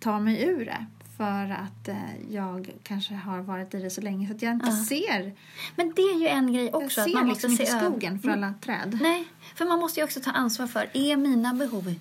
[0.00, 0.86] ta mig ur det.
[1.18, 1.96] För att eh,
[2.30, 4.84] jag kanske har varit i det så länge så att jag inte Ja.
[4.84, 5.34] ser.
[5.76, 7.00] Men det är ju en grej Jag också.
[7.00, 8.98] att ser man liksom måste inte se över- skogen för alla träd.
[9.02, 11.94] Nej, för man måste ju också ta ansvar för, är mina behov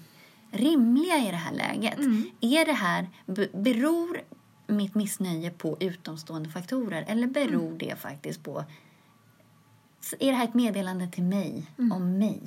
[0.51, 1.97] rimliga i det här läget?
[1.99, 2.23] Mm.
[2.41, 4.21] Är det här, be- beror
[4.67, 7.77] mitt missnöje på utomstående faktorer eller beror Mm.
[7.77, 8.63] det faktiskt på,
[10.19, 12.41] är det här ett meddelande till mig, om mig?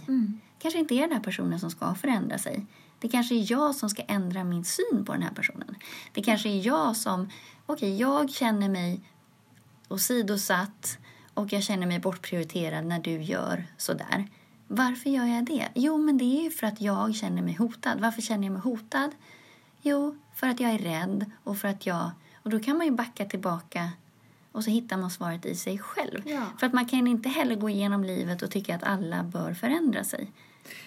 [0.63, 2.67] Kanske inte är den här personen som ska förändra sig.
[2.99, 5.75] Det kanske är jag som ska ändra min syn på den här personen.
[6.13, 7.31] Det kanske är jag som,
[7.67, 9.01] okej, jag känner mig
[9.89, 10.99] åsidosatt
[11.35, 14.29] och jag känner mig bortprioriterad när du gör sådär.
[14.69, 15.69] Varför gör jag det?
[15.75, 18.01] Jo, men det är ju för att jag känner mig hotad.
[18.01, 19.11] Varför känner jag mig hotad?
[19.83, 22.11] Jo, för att jag är rädd och för att jag...
[22.43, 23.91] Och då kan man ju backa tillbaka
[24.53, 26.23] och så hittar man svaret i sig själv.
[26.25, 26.47] Ja.
[26.59, 30.05] För att man kan inte heller gå igenom livet och tycka att alla bör förändra
[30.05, 30.31] sig.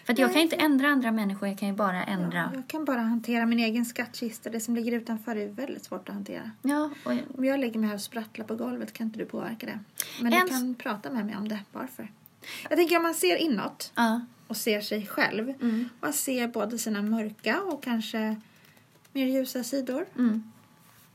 [0.05, 2.51] För jag kan inte ändra andra människor, jag kan ju bara ändra...
[2.55, 4.49] Jag kan bara hantera min egen skattkista.
[4.49, 6.51] Det som ligger utanför är väldigt svårt att hantera.
[6.61, 9.65] Ja, och, Om jag lägger mig här och sprattlar på golvet kan inte du påverka
[9.65, 9.79] det.
[10.21, 11.59] Men En- du kan prata med mig om det.
[11.71, 12.11] Varför?
[12.69, 15.49] Jag tänker om man ser inåt ja, och ser sig själv.
[15.61, 15.89] Mm.
[16.01, 18.35] Man ser både sina mörka och kanske
[19.13, 20.05] mer ljusa sidor.
[20.17, 20.51] mm,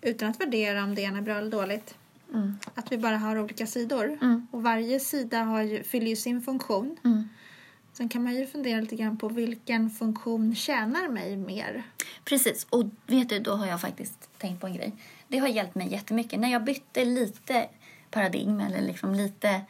[0.00, 1.94] Utan att värdera om det ena är bra eller dåligt.
[2.34, 4.18] mm, Att vi bara har olika sidor.
[4.22, 4.46] Mm.
[4.50, 6.96] Och varje sida har ju, fyller ju sin funktion.
[7.98, 8.08] Mm.
[8.08, 11.82] Sen kan man ju fundera lite grann på vilken funktion tjänar mig mer.
[12.24, 14.92] Precis, och vet du, då har jag faktiskt tänkt på en grej.
[15.28, 16.40] Det har hjälpt mig jättemycket.
[16.40, 17.68] När jag bytte lite
[18.10, 19.60] paradigm, eller liksom lite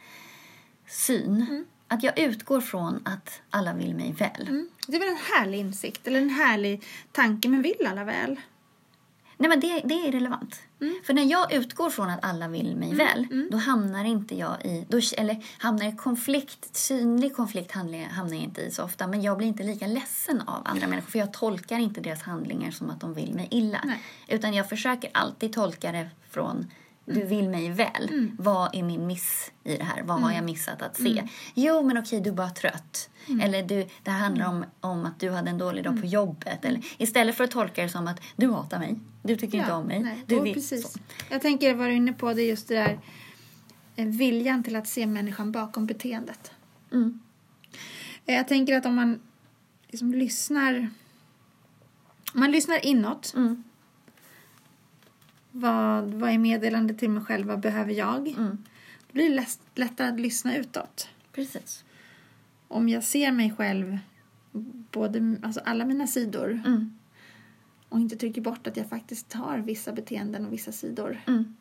[0.87, 4.47] syn, att jag utgår från att alla vill mig väl.
[4.47, 4.69] Mm.
[4.87, 8.39] Det är väl en härlig insikt eller en härlig tanke, men vill alla väl?
[9.37, 10.11] Nej, men det, det är
[10.79, 11.05] relevant.
[11.05, 14.85] För när jag utgår från att alla vill mig väl, då hamnar inte jag i...
[14.89, 19.37] Då, eller hamnar i konflikt, synlig konflikt hamnar jag inte i så ofta, men jag
[19.37, 23.01] blir inte lika ledsen av andra människor, för jag tolkar inte deras handlingar som att
[23.01, 23.81] de vill mig illa.
[23.85, 24.03] Nej.
[24.27, 26.71] Utan jag försöker alltid tolka det från
[27.13, 28.31] Du vill mig väl.
[28.37, 30.01] Vad är min miss i det här?
[30.03, 31.27] Vad har jag missat att se?
[31.53, 33.09] Jo, men okej, du är bara trött.
[33.43, 36.65] Eller du, det handlar om, om att du hade en dålig dag på jobbet.
[36.65, 38.99] Eller, istället för att tolka det som att du hatar mig.
[39.23, 39.99] Du tycker inte om mig.
[39.99, 40.23] nej.
[40.27, 40.91] Du Jo, vill, precis.
[40.93, 40.99] så.
[41.29, 42.99] Jag tänker vad du är inne på, det är just det där
[43.95, 46.51] eh, viljan till att se människan bakom beteendet.
[46.91, 47.19] Mm.
[48.25, 49.19] Eh, Jag tänker att om man
[49.87, 50.89] liksom lyssnar
[52.33, 53.63] om man lyssnar inåt, Mm.
[55.51, 58.27] Vad, vad är meddelandet till mig själv, vad behöver jag?
[58.27, 58.57] Mm.
[59.07, 61.09] Då blir det lätt, lättare att lyssna utåt.
[61.33, 61.83] Precis.
[62.67, 63.97] Om jag ser mig själv,
[64.91, 66.97] både, alltså alla mina sidor, Mm.
[67.89, 71.17] och inte trycker bort att jag faktiskt har vissa beteenden och vissa sidor.
[71.27, 71.55] Mm.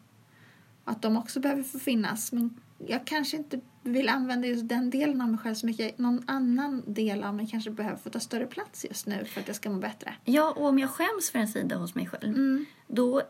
[0.84, 2.32] Att de också behöver få finnas.
[2.32, 5.98] Men jag kanske inte vill använda just den delen av mig själv så mycket.
[5.98, 9.46] Någon annan del av mig kanske behöver få ta större plats just nu för att
[9.46, 10.14] jag ska må bättre.
[10.24, 12.64] Ja, och om jag skäms för en sida hos mig själv, Mm.
[12.86, 13.22] då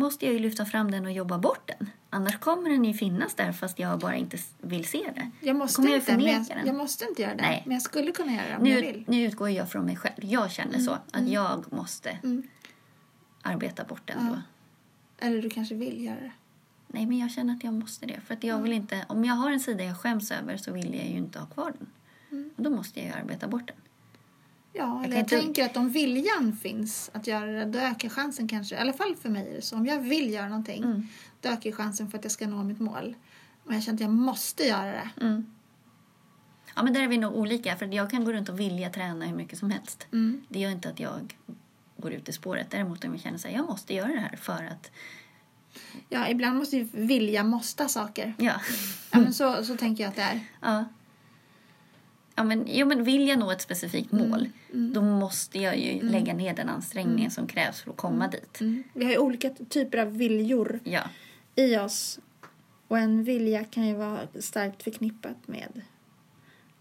[0.00, 1.90] måste jag ju lyfta fram den och jobba bort den.
[2.10, 5.30] Annars kommer den ju finnas där fast jag bara inte vill se det.
[5.40, 6.66] Jag måste, jag inte, jag, den?
[6.66, 7.42] jag måste inte göra det.
[7.42, 7.62] Nej.
[7.66, 9.04] Men jag skulle kunna göra det om jag Nu, vill.
[9.08, 10.14] nu utgår jag från mig själv.
[10.24, 12.42] Jag känner så, att jag måste Mm.
[13.42, 14.32] arbeta bort den Ja.
[14.34, 14.42] då.
[15.26, 16.32] Eller du kanske vill göra det.
[16.86, 18.20] Nej, men jag känner att jag måste det.
[18.26, 20.94] För att jag vill inte, om jag har en sida jag skäms över så vill
[20.94, 21.86] jag ju inte ha kvar den.
[22.30, 22.50] Mm.
[22.56, 23.76] Och då måste jag ju arbeta bort den.
[24.72, 28.48] Ja, eller jag inte- tänker att om viljan finns att göra det, då ökar chansen
[28.48, 28.74] kanske.
[28.74, 29.76] I alla fall för mig är det så.
[29.76, 31.06] Om jag vill göra någonting, Mm.
[31.40, 33.14] då ökar chansen för att jag ska nå mitt mål.
[33.64, 35.10] Men jag känner att jag måste göra det.
[35.20, 35.54] Mm.
[36.76, 37.76] Ja, men där är vi nog olika.
[37.76, 40.06] För att jag kan gå runt och vilja träna hur mycket som helst.
[40.12, 40.42] Mm.
[40.48, 41.36] Det gör inte att jag
[41.96, 42.70] går ut i spåret.
[42.70, 44.90] Däremot om jag känner att jag måste göra det här för att...
[46.08, 48.34] Ja, ibland måste ju vilja måste saker.
[48.38, 48.52] Ja.
[49.12, 50.40] Ja, men så, så tänker jag att det är.
[50.60, 50.84] ja.
[52.40, 56.34] Ja, men, jo, men vill jag nå ett specifikt mål då måste jag ju lägga
[56.34, 58.60] ner den ansträngningen som krävs för att komma dit.
[58.60, 58.82] Mm.
[58.92, 61.00] Vi har ju olika typer av viljor Ja.
[61.54, 62.18] i oss.
[62.88, 65.82] Och en vilja kan ju vara starkt förknippat med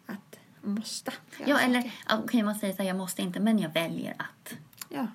[0.06, 1.14] att måste.
[1.46, 1.94] Ja, eller saker.
[2.10, 4.54] ja, kan man säga så här, jag måste inte, men jag väljer att.
[4.90, 5.08] Ja.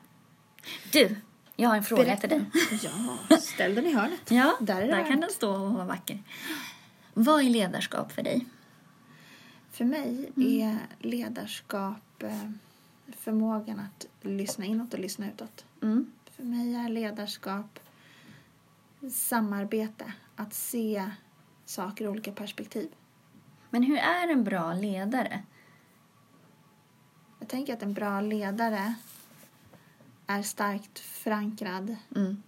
[0.93, 1.17] Du,
[1.57, 2.21] jag har en fråga Berätta.
[2.21, 2.45] till dig.
[3.31, 4.31] Ja, ställ den i hörnet.
[4.31, 6.23] Ja, Där där kan den stå och vara vacker.
[7.15, 8.47] Vad är ledarskap för dig?
[9.75, 12.51] För mig är ledarskap eh,
[13.13, 15.65] förmågan att lyssna inåt och lyssna utåt.
[15.83, 16.13] Mm.
[16.31, 17.79] För mig är ledarskap
[19.13, 21.11] samarbete, att se
[21.65, 22.89] saker ur olika perspektiv.
[23.71, 25.43] Men hur är en bra ledare?
[27.39, 28.95] Jag tänker att en bra ledare
[30.27, 32.43] är starkt förankrad Mm.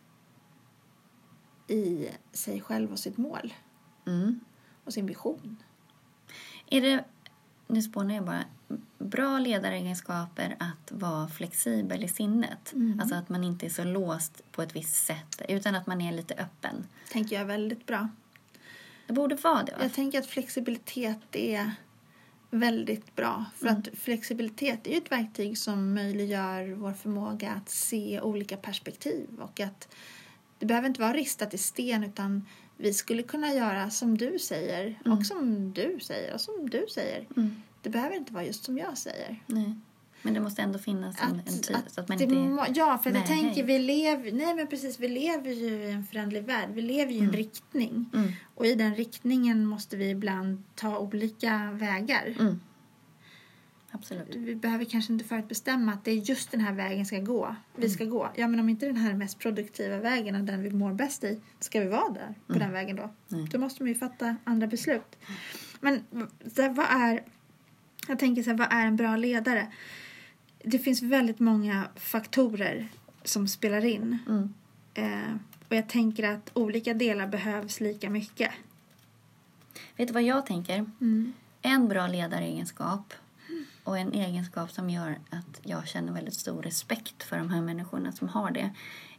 [1.68, 3.54] i sig själv och sitt mål
[4.06, 4.40] Mm.
[4.84, 5.62] och sin vision.
[6.66, 7.04] Är det,
[7.66, 8.44] nu spånar jag bara,
[8.98, 12.72] bra ledaregenskaper att vara flexibel i sinnet?
[12.72, 13.00] Mm.
[13.00, 16.12] Alltså att man inte är så låst på ett visst sätt utan att man är
[16.12, 16.87] lite öppen.
[17.12, 18.09] tänker jag är väldigt bra.
[19.07, 19.79] Det borde vara det va?
[19.83, 21.70] Jag tänker att flexibilitet är
[22.50, 23.44] väldigt bra.
[23.57, 29.29] För att flexibilitet är ju ett verktyg som möjliggör vår förmåga att se olika perspektiv.
[29.40, 29.88] Och att
[30.59, 34.98] det behöver inte vara ristat i sten utan vi skulle kunna göra som du säger
[35.04, 37.28] och som du säger och som du säger.
[37.36, 37.62] Mm.
[37.82, 39.42] Det behöver inte vara just som jag säger.
[39.46, 39.74] Nej.
[40.22, 43.10] Men det måste ändå finnas en, en tid så att man inte må, ja, för
[43.10, 43.62] jag tänker hej.
[43.62, 46.68] vi lever, nej men precis, vi lever ju i en förändlig värld.
[46.72, 48.10] Vi lever ju i en riktning.
[48.14, 48.32] Mm.
[48.54, 52.34] Och i den riktningen måste vi ibland ta olika vägar.
[53.96, 54.22] Mm.
[54.22, 54.35] Absolut.
[54.35, 57.56] Vi behöver kanske inte förutbestämma att det är just den här vägen ska gå.
[57.76, 58.30] vi ska gå.
[58.35, 61.40] Ja, men om inte den här mest produktiva vägen och den vi mår bäst i,
[61.61, 63.14] ska vi vara där på den vägen då?
[63.28, 63.48] Nej.
[63.50, 65.16] Då måste man ju fatta andra beslut.
[65.80, 66.04] Men
[66.56, 67.22] här, vad är...
[68.09, 69.72] Jag tänker så här, vad är en bra ledare?
[70.62, 72.88] Det finns väldigt många faktorer
[73.24, 74.18] som spelar in.
[74.28, 74.54] Mm.
[74.94, 75.35] Eh,
[75.68, 78.50] och jag tänker att olika delar behövs lika mycket.
[79.96, 80.74] Vet du vad jag tänker?
[81.00, 81.32] Mm.
[81.62, 83.14] En bra ledaregenskap
[83.87, 88.12] och en egenskap som gör att jag känner väldigt stor respekt för de här människorna
[88.12, 88.70] som har det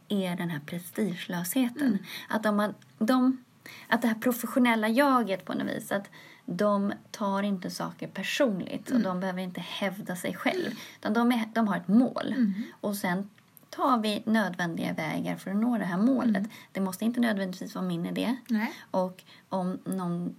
[0.08, 1.98] är den här prestigelösheten.
[2.28, 3.44] Att, de, har- de,
[3.88, 6.10] att det här professionella jaget på något vis, att
[6.46, 10.70] de tar inte saker personligt och de behöver inte hävda sig själv.
[11.00, 13.30] Utan de, är, de har ett mål och sen
[13.70, 16.48] tar vi nödvändiga vägar för att nå det här målet.
[16.72, 18.36] Det måste inte nödvändigtvis vara min idé.
[18.48, 18.72] Nej.
[18.90, 20.34] Och om någon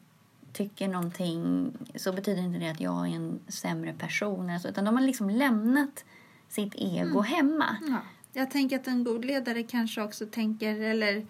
[0.64, 4.50] tycker någonting så betyder inte det att jag är en sämre person.
[4.50, 6.06] Alltså, utan de har liksom lämnat
[6.50, 7.78] sitt ego hemma.
[7.88, 7.98] Ja.
[8.34, 11.28] Jag tänker att en god ledare kanske också tänker, eller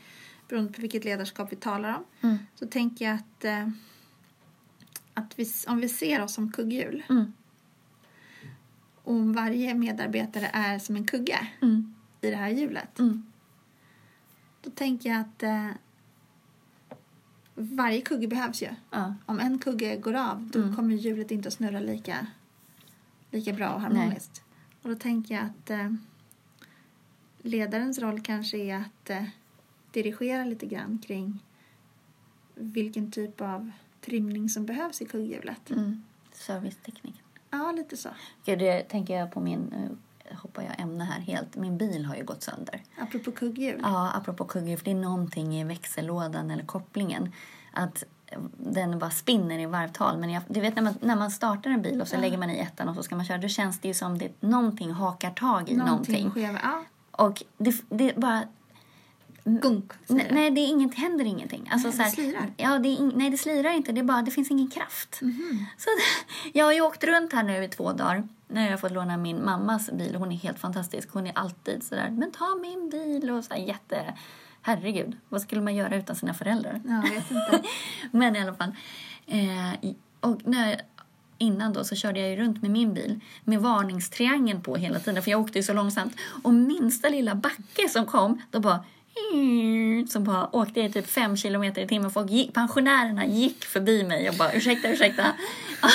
[0.47, 2.37] beroende på vilket ledarskap vi talar om, Mm.
[2.55, 3.69] så tänker jag att, eh,
[5.13, 7.33] att vi, om vi ser oss som kugghjul Mm.
[9.03, 11.95] och om varje medarbetare är som en kugge Mm.
[12.21, 13.25] i det här hjulet, Mm.
[14.63, 15.67] då tänker jag att eh,
[17.59, 18.69] varje kugge behövs ju.
[18.91, 19.15] Ja.
[19.25, 20.75] Om en kugge går av då Mm.
[20.75, 22.27] kommer hjulet inte att snurra lika,
[23.31, 24.41] lika bra och harmoniskt.
[24.81, 25.93] Och då tänker jag att eh,
[27.41, 29.23] ledarens roll kanske är att eh,
[29.91, 31.39] dirigera lite grann kring
[32.55, 35.69] vilken typ av trimning som behövs i kugghjulet.
[35.71, 36.03] Mm.
[36.33, 37.21] Servicetekniken.
[37.51, 38.09] Ja, lite så.
[38.41, 39.73] Okej, det tänker jag på min...
[40.35, 41.55] Hoppar jag ämne här helt.
[41.55, 42.83] Min bil har ju gått sönder.
[42.97, 43.79] Apropå kugghjul.
[43.83, 47.33] Ja, apropå kugghjul, för det är någonting i växellådan eller kopplingen.
[47.73, 48.03] Att
[48.57, 50.17] den bara spinner i varvtal.
[50.17, 52.49] Men jag, du vet när man, när man startar en bil och så lägger man
[52.49, 53.37] i ettan och så ska man köra.
[53.37, 56.23] Då känns det ju som det någonting hakar tag i någonting.
[56.23, 56.43] Någonting.
[56.43, 58.43] Ja, Och det, det bara...
[59.57, 59.91] gunk.
[60.07, 60.35] säger Nej, det.
[60.35, 61.69] nej, det är inget, händer ingenting.
[61.71, 62.51] Alltså, Nej, så här, det slirar.
[62.57, 63.91] Ja, det in, nej, det slirar inte.
[63.91, 65.21] Det, bara, det finns ingen kraft.
[65.21, 65.65] Mhm.
[65.77, 65.89] Så
[66.53, 68.27] jag har ju åkt runt här nu i två dagar.
[68.47, 70.15] Nu har jag fått låna min mammas bil.
[70.15, 71.09] Hon är helt fantastisk.
[71.11, 74.13] Hon är alltid så där, men ta min bil och så här jätte...
[74.61, 76.81] Herregud, vad skulle man göra utan sina föräldrar?
[76.85, 77.67] Ja, jag vet inte.
[78.11, 78.71] Men i alla fall.
[79.27, 80.81] Eh, och när,
[81.37, 85.23] innan då så körde jag ju runt med min bil med varningstriangeln på hela tiden
[85.23, 86.15] för jag åkte ju så långsamt.
[86.43, 88.83] Och minsta lilla backe som kom, då bara
[90.09, 92.11] så bara åkte jag typ fem kilometer i timmen.
[92.11, 95.23] Folk gick, pensionärerna gick förbi mig och bara ursäkta, ursäkta.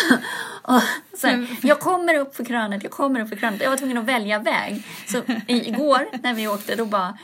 [0.62, 0.80] och
[1.18, 3.62] sen, jag kommer upp för krönet, jag kommer upp för krönet.
[3.62, 4.82] Jag var tvungen att välja väg.
[5.08, 7.18] Så i- igår när vi åkte då bara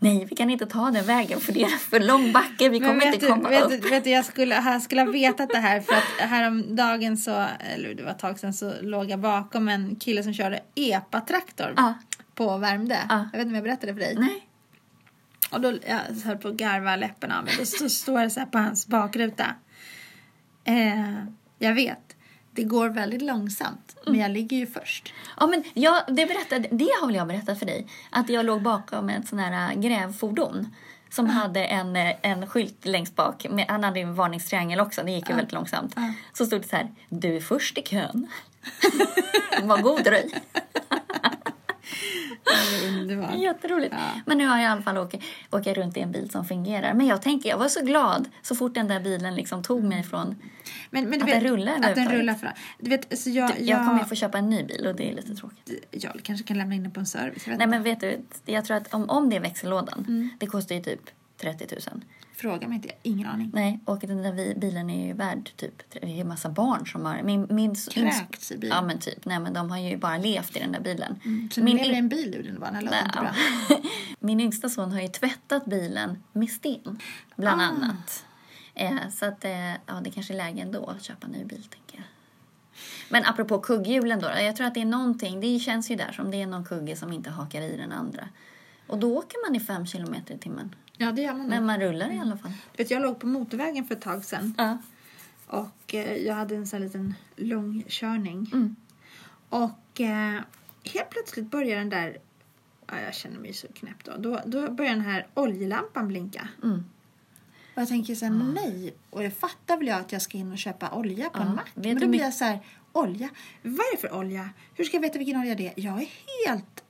[0.00, 2.68] Nej, vi kan inte ta den vägen för det är för lång backe.
[2.68, 3.82] Vi kommer vet inte du, komma vet, upp.
[3.82, 7.46] du, vet du, jag skulle, jag skulle ha vetat det här för att häromdagen så,
[7.74, 11.74] eller det var ett tag sedan så låg jag bakom en kille som körde EPA-traktor
[11.76, 11.94] Ja.
[12.34, 12.96] på Värmdö.
[13.08, 13.28] Ja.
[13.32, 14.16] Jag vet inte om jag berättade för dig.
[14.18, 14.47] Nej.
[15.50, 17.54] Och då jag höll på att garva läpparna av mig.
[17.80, 19.46] Då står det så här på hans bakruta.
[20.64, 21.24] Eh,
[21.58, 22.16] jag vet,
[22.52, 24.12] det går väldigt långsamt, Mm.
[24.12, 25.14] men jag ligger ju först.
[25.40, 27.86] Ja, men jag, det, berättade, det har väl jag berättat för dig?
[28.10, 30.74] Att jag låg bakom ett sån här äh, grävfordon
[31.10, 33.46] som hade en, äh, en skylt längst bak.
[33.50, 35.96] Med, han hade en varningstriangel också, det gick ju väldigt långsamt.
[36.32, 38.26] Så stod det så här, du är först i kön.
[39.62, 40.30] Var god dröj.
[42.88, 43.38] Underbart.
[43.38, 43.94] Jätteroligt.
[43.98, 44.20] Ja.
[44.26, 45.14] Men nu har jag i alla fall åkt,
[45.50, 46.94] åkt runt i en bil som fungerar.
[46.94, 50.02] Men jag tänker, jag var så glad så fort den där bilen liksom tog mig
[50.02, 50.36] från...
[50.90, 52.52] Men, men Att vet, den rullar Att den rullar fram.
[52.78, 55.10] Du vet, så jag, Jag, jag, kommer ju få köpa en ny bil och det
[55.10, 55.88] är lite tråkigt.
[55.90, 57.46] jag kanske kan lämna in den på en service.
[57.46, 60.30] Nej men vet du, jag tror att om, om det är växellådan, Mm.
[60.38, 62.02] det kostar ju typ 30 000.
[62.40, 63.50] Fråga mig inte, jag har ingen aning.
[63.54, 67.04] Nej, och den där bilen är ju värd typ, det är ju massa barn som
[67.04, 68.76] har, min, min Kräkts i bilen.
[68.76, 71.20] Ja men typ, nej men de har ju bara levt i den där bilen.
[71.52, 73.34] Så nu min, lever yng- en bil ur den bara, den låter inte bra.
[74.20, 76.98] min yngsta son har ju tvättat bilen med sten,
[77.36, 77.64] bland Ah.
[77.64, 78.24] annat.
[78.74, 81.62] Eh, så att, eh, ja det kanske är läge ändå att köpa en ny bil
[81.62, 82.04] tänker jag.
[83.08, 86.30] Men apropå kugghjulen då, jag tror att det är någonting, det känns ju där som
[86.30, 88.28] det är någon kugge som inte hakar i den andra.
[88.86, 90.74] Och då åker man i fem kilometer i timmen.
[91.00, 91.46] Ja, det gör man.
[91.46, 92.52] Men man rullar i alla fall.
[92.76, 94.78] Du vet, jag låg på motorvägen för ett tag sedan Ja.
[95.46, 98.50] och eh, jag hade en sån här liten långkörning.
[98.52, 98.76] Mm.
[99.48, 100.40] Och eh,
[100.84, 102.18] helt plötsligt börjar den där,
[102.86, 104.12] ja, jag känner mig så knäpp då.
[104.18, 106.48] då, då börjar den här oljelampan blinka.
[106.62, 106.84] Mm.
[107.74, 108.94] Och jag tänker så här, men nej.
[109.10, 111.54] Och jag fattar väl jag att jag ska in och köpa olja på Ja, en
[111.54, 111.70] mack.
[111.74, 112.60] Men du då blir mycket- jag så här,
[112.92, 113.28] olja?
[113.62, 114.48] Vad är det för olja?
[114.74, 115.72] Hur ska jag veta vilken olja det är?
[115.76, 116.08] Jag är
[116.46, 116.84] helt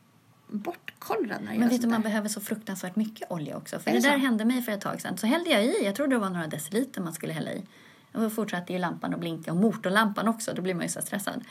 [0.98, 3.78] bortkollrad när jag Men vet du, man behöver så fruktansvärt mycket olja också.
[3.78, 5.18] För det, det där hände mig för ett tag sedan.
[5.18, 7.62] Så hällde jag i, jag trodde det var några deciliter man skulle hälla i.
[8.12, 10.52] Och fortsatte ju lampan att blinka och motorlampan också.
[10.54, 11.44] Då blir man ju så stressad.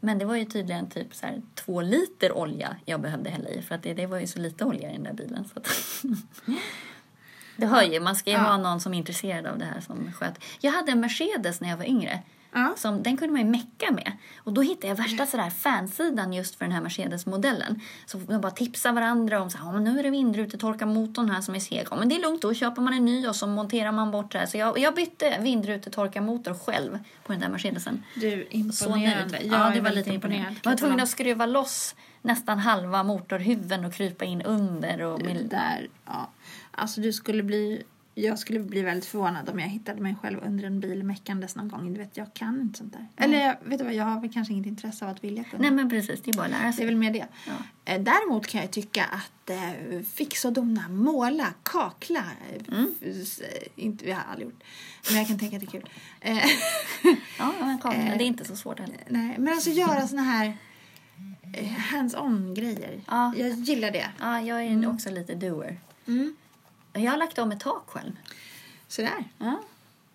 [0.00, 3.62] Men det var ju tydligen typ så här två liter olja jag behövde hälla i.
[3.62, 5.44] För att det, det var ju så lite olja i den där bilen.
[5.44, 5.68] Så att
[7.56, 8.42] det hör ju, man ska ju Ja.
[8.42, 10.44] ha någon som är intresserad av det här som sköt.
[10.60, 12.22] Jag hade en Mercedes när jag var yngre.
[12.54, 12.74] Ja.
[12.76, 14.12] Som, den kunde man ju mecka med.
[14.38, 17.80] Och då hittade jag värsta sådär fansidan just för den här Mercedes-modellen.
[18.06, 21.40] Så de bara tipsar varandra om så här, "Ja, men nu är det vindrutetorkarmotorn här
[21.40, 21.86] som är seg.
[21.98, 24.38] Men det är lugnt, då köper man en ny och så monterar man bort det
[24.38, 24.46] här.
[24.46, 28.02] Så jag, jag bytte vindrutetorkarmotor själv på den där Mercedesen.
[28.14, 29.38] Du, Så imponerande.
[29.42, 30.60] Jag Ja, det var lite imponerande.
[30.62, 35.02] Jag var tvungen att skruva loss nästan halva motorhuven och krypa in under.
[35.02, 36.30] Och Det där, ja.
[36.70, 37.82] Alltså du skulle bli...
[38.16, 41.68] Jag skulle bli väldigt förvånad om jag hittade mig själv under en bil meckandes någon
[41.68, 41.92] gång.
[41.92, 43.08] Du vet, jag kan inte sånt där.
[43.16, 45.62] Eller jag- vet du vad, jag har väl kanske inget intresse av att vilja kunna.
[45.62, 46.86] Nej men precis, det är bara att lära Det är sig.
[46.86, 47.26] väl mer det.
[47.46, 47.52] Ja.
[47.92, 52.24] Eh, Däremot kan jag tycka att eh, fixa och dona, måla, kakla.
[52.68, 52.94] Mm.
[53.00, 53.12] eh,
[53.76, 54.62] inte, vi har aldrig gjort.
[55.08, 55.88] Men jag kan tänka att det är kul.
[56.20, 56.38] Eh,
[57.38, 58.18] Ja, men Eh.
[58.18, 58.96] det är inte så svårt heller.
[59.08, 60.56] nej, men alltså göra såna här
[61.54, 63.00] eh, hands-on grejer.
[63.06, 63.34] Ja.
[63.36, 64.06] Jag gillar det.
[64.20, 65.80] Ja, jag är också lite doer.
[66.06, 66.36] Mm.
[66.94, 68.12] Jag har lagt om ett tak själv.
[68.88, 69.24] Sådär.
[69.38, 69.60] Ja.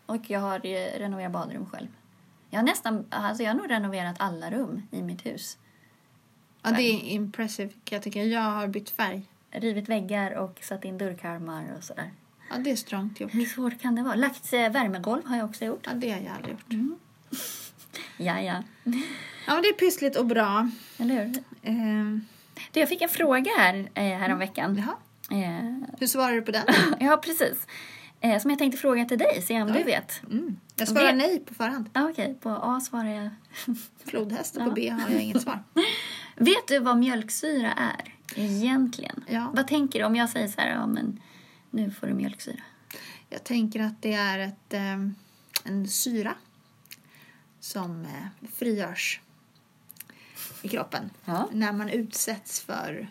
[0.05, 0.59] Och jag har
[0.99, 1.87] renoverat badrum själv.
[2.49, 5.57] Jag har nästan, alltså jag har nog renoverat alla rum i mitt hus.
[6.61, 8.23] Ja, det är impressive kan jag tycka.
[8.23, 9.21] Jag har bytt färg.
[9.51, 12.11] Rivit väggar och satt in dörrkarmar och sådär.
[12.49, 13.33] Ja, det är strångt gjort.
[13.33, 14.15] Hur svårt kan det vara?
[14.15, 15.81] Lagt eh, värmegolv har jag också gjort.
[15.85, 16.89] Ja, det har jag aldrig gjort.
[18.17, 18.63] Ja, ja.
[19.47, 20.69] Ja, men det är pyssligt och bra.
[20.97, 21.37] Eller hur?
[21.61, 22.19] Eh,
[22.71, 24.75] Du, jag fick en fråga här eh, häromveckan.
[24.77, 24.95] jaha.
[25.31, 26.65] Eh, Hur svarar du på den?
[26.99, 27.67] ja, precis.
[28.21, 29.83] Eh, som jag tänkte fråga till dig, se om du Oj.
[29.83, 30.21] vet.
[30.23, 30.57] Mm.
[30.75, 31.89] Jag svarar Vet- nej på förhand.
[31.93, 33.29] Ja, Okej, på A svarar jag.
[34.05, 34.73] Flodhäst och på Ja.
[34.73, 35.63] B har jag inget svar.
[36.35, 39.23] Vet du vad mjölksyra är egentligen?
[39.27, 39.51] Ja.
[39.55, 41.21] Vad tänker du om jag säger så här, ja men
[41.69, 42.61] nu får du mjölksyra?
[43.29, 44.97] Jag tänker att det är ett, eh,
[45.63, 46.33] en syra
[47.59, 48.07] som
[48.55, 49.21] frigörs
[50.61, 51.49] i kroppen Ja.
[51.51, 53.09] när man utsätts för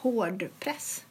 [0.00, 1.04] hård press.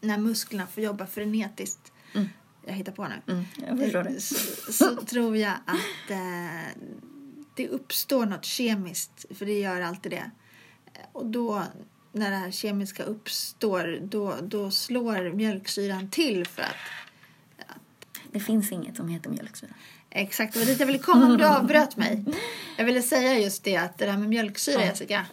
[0.00, 1.92] När musklerna får jobba frenetiskt.
[2.14, 2.28] Mm.
[2.66, 3.32] Jag hittar på nu.
[3.32, 4.20] Mm, jag förstår det.
[4.20, 6.82] Så, så tror jag att eh,
[7.54, 10.30] det uppstår något kemiskt, för det gör alltid det.
[11.12, 11.64] Och då,
[12.12, 16.76] när det här kemiska uppstår, då, då slår mjölksyran till för att
[18.32, 19.70] Det finns inget som heter mjölksyra.
[20.10, 22.24] Exakt, det var dit jag ville komma om du avbröt mig.
[22.76, 24.86] Jag ville säga just det att det där med mjölksyra, Ja.
[24.86, 25.26] Jessica,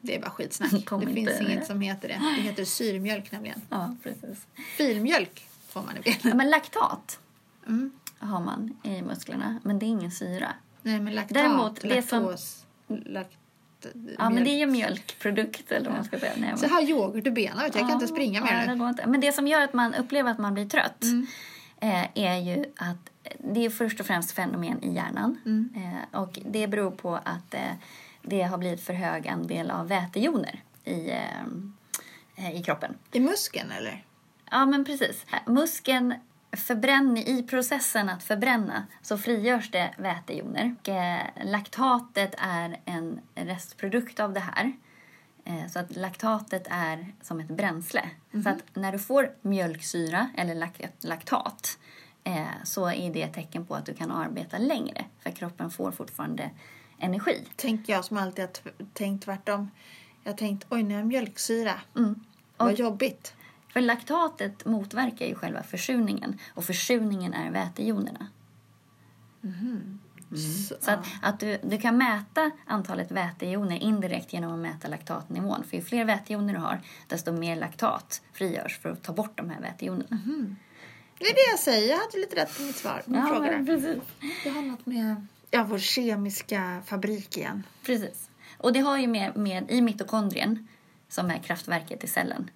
[0.00, 0.84] det är bara skitsnack.
[0.84, 2.20] Kom det finns med inget som heter det.
[2.36, 3.60] Det heter syrmjölk nämligen.
[3.70, 4.46] Ja, precis.
[4.76, 7.18] Filmjölk får man i Ja, men laktat
[7.66, 7.90] Mm.
[8.18, 10.48] har man i musklerna, men det är ingen syra.
[10.82, 12.64] Nej, men laktat, Däremot, det som- laktos,
[13.06, 13.36] lakt,
[14.18, 14.58] Ja, men det är mjölk.
[14.60, 16.32] ju mjölkprodukt eller vad man ska säga.
[16.36, 19.06] Nej, men- Så jag har yoghurt i benen, jag kan inte springa Ja, mer det.
[19.06, 21.26] Men det som gör att man upplever att man blir trött Mm.
[21.80, 25.38] Eh, är ju att det är först och främst fenomen i hjärnan.
[25.44, 25.70] Mm.
[25.76, 27.72] Eh, och det beror på att eh,
[28.22, 31.44] det har blivit för hög andel av vätejoner i, eh,
[32.36, 32.94] eh, i kroppen.
[33.12, 34.04] I muskeln eller?
[34.50, 35.26] Ja, men precis.
[35.46, 36.14] Muskeln
[36.56, 40.74] förbränner, i processen att förbränna så frigörs det vätejoner.
[40.80, 44.72] Och, eh, laktatet är en restprodukt av det här.
[45.44, 48.10] Eh, så att laktatet är som ett bränsle.
[48.42, 51.78] Så att när du får mjölksyra eller lak- laktat
[52.24, 55.04] eh, så är det ett tecken på att du kan arbeta längre.
[55.18, 56.50] För kroppen får fortfarande
[56.98, 57.44] energi.
[57.56, 58.50] Tänker jag som alltid har
[58.92, 59.70] tänkt tvärtom.
[60.22, 61.72] Jag har tänkt, oj nu har jag mjölksyra.
[61.96, 62.24] Mm.
[62.56, 63.34] Vad Och- jobbigt.
[63.68, 68.26] För laktatet motverkar ju själva försurningen och försurningen är vätejonerna.
[70.38, 75.64] Så, Så att, att du, du kan mäta antalet vätejoner indirekt genom att mäta laktatnivån.
[75.64, 79.50] För ju fler vätejoner du har, desto mer laktat frigörs för att ta bort de
[79.50, 80.18] här vätejonerna.
[81.18, 83.02] Det är det jag säger, jag hade lite rätt på mitt svar.
[83.06, 83.66] Min fråga där.
[83.66, 84.02] precis.
[84.44, 87.62] Det har något med ja, vår kemiska fabrik igen.
[87.86, 88.30] precis.
[88.58, 90.68] Och det har ju med, med i mitokondrien,
[91.08, 92.50] som är kraftverket i cellen,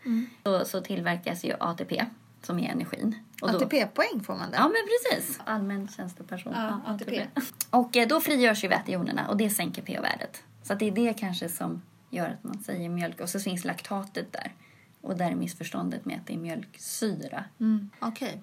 [0.44, 2.04] så, så tillverkas ju ATP,
[2.42, 3.14] som är energin.
[3.42, 4.58] ATP-poäng får man där.
[4.58, 4.76] Ja, men
[5.12, 5.40] precis.
[5.44, 6.52] Allmän tjänsteperson.
[6.56, 7.26] Ja, ATP.
[7.70, 10.42] Och eh, då frigörs ju vätejonerna och det sänker pH-värdet.
[10.62, 13.20] Så att det är det kanske som gör att man säger mjölk.
[13.20, 14.52] Och så finns laktatet där.
[15.00, 17.44] Och där är missförståndet med att det är mjölksyra.
[17.60, 17.90] Mm.
[18.00, 18.42] Okej.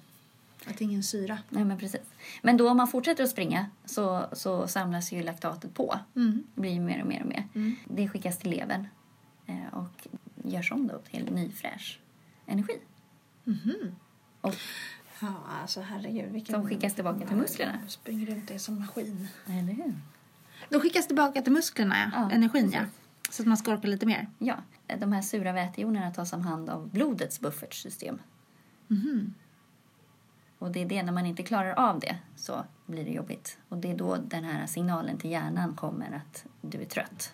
[0.68, 1.38] Att ingen syra.
[1.50, 2.02] Nej, men precis.
[2.42, 6.00] Men då om man fortsätter att springa så, så samlas ju laktatet på.
[6.16, 6.44] Mm.
[6.56, 7.48] Det blir ju mer och mer och mer.
[7.56, 7.76] Mm.
[7.86, 8.88] Det skickas till levern
[9.46, 10.08] eh, och
[10.44, 12.00] görs om då till ny fräsch
[12.46, 12.80] energi.
[13.46, 13.96] Mhm.
[14.42, 14.56] Och
[15.20, 16.32] Ja, alltså herregud.
[16.32, 16.56] Vilken...
[16.56, 17.80] som skickas tillbaka till musklerna.
[17.82, 19.28] Jag springer runt det som maskin.
[19.46, 19.94] Eller hur?
[20.70, 22.32] Då skickas tillbaka till musklerna, ja.
[22.32, 22.82] Energin, ja.
[23.30, 24.28] Så att man ska orka lite mer.
[24.40, 24.56] Ja,
[25.00, 28.20] de här sura vätejonerna tas om hand av blodets buffertsystem.
[28.88, 29.34] Mhm.
[30.60, 33.58] Och det är det, när man inte klarar av det så blir det jobbigt.
[33.70, 37.34] Och det är då den här signalen till hjärnan kommer att du är trött.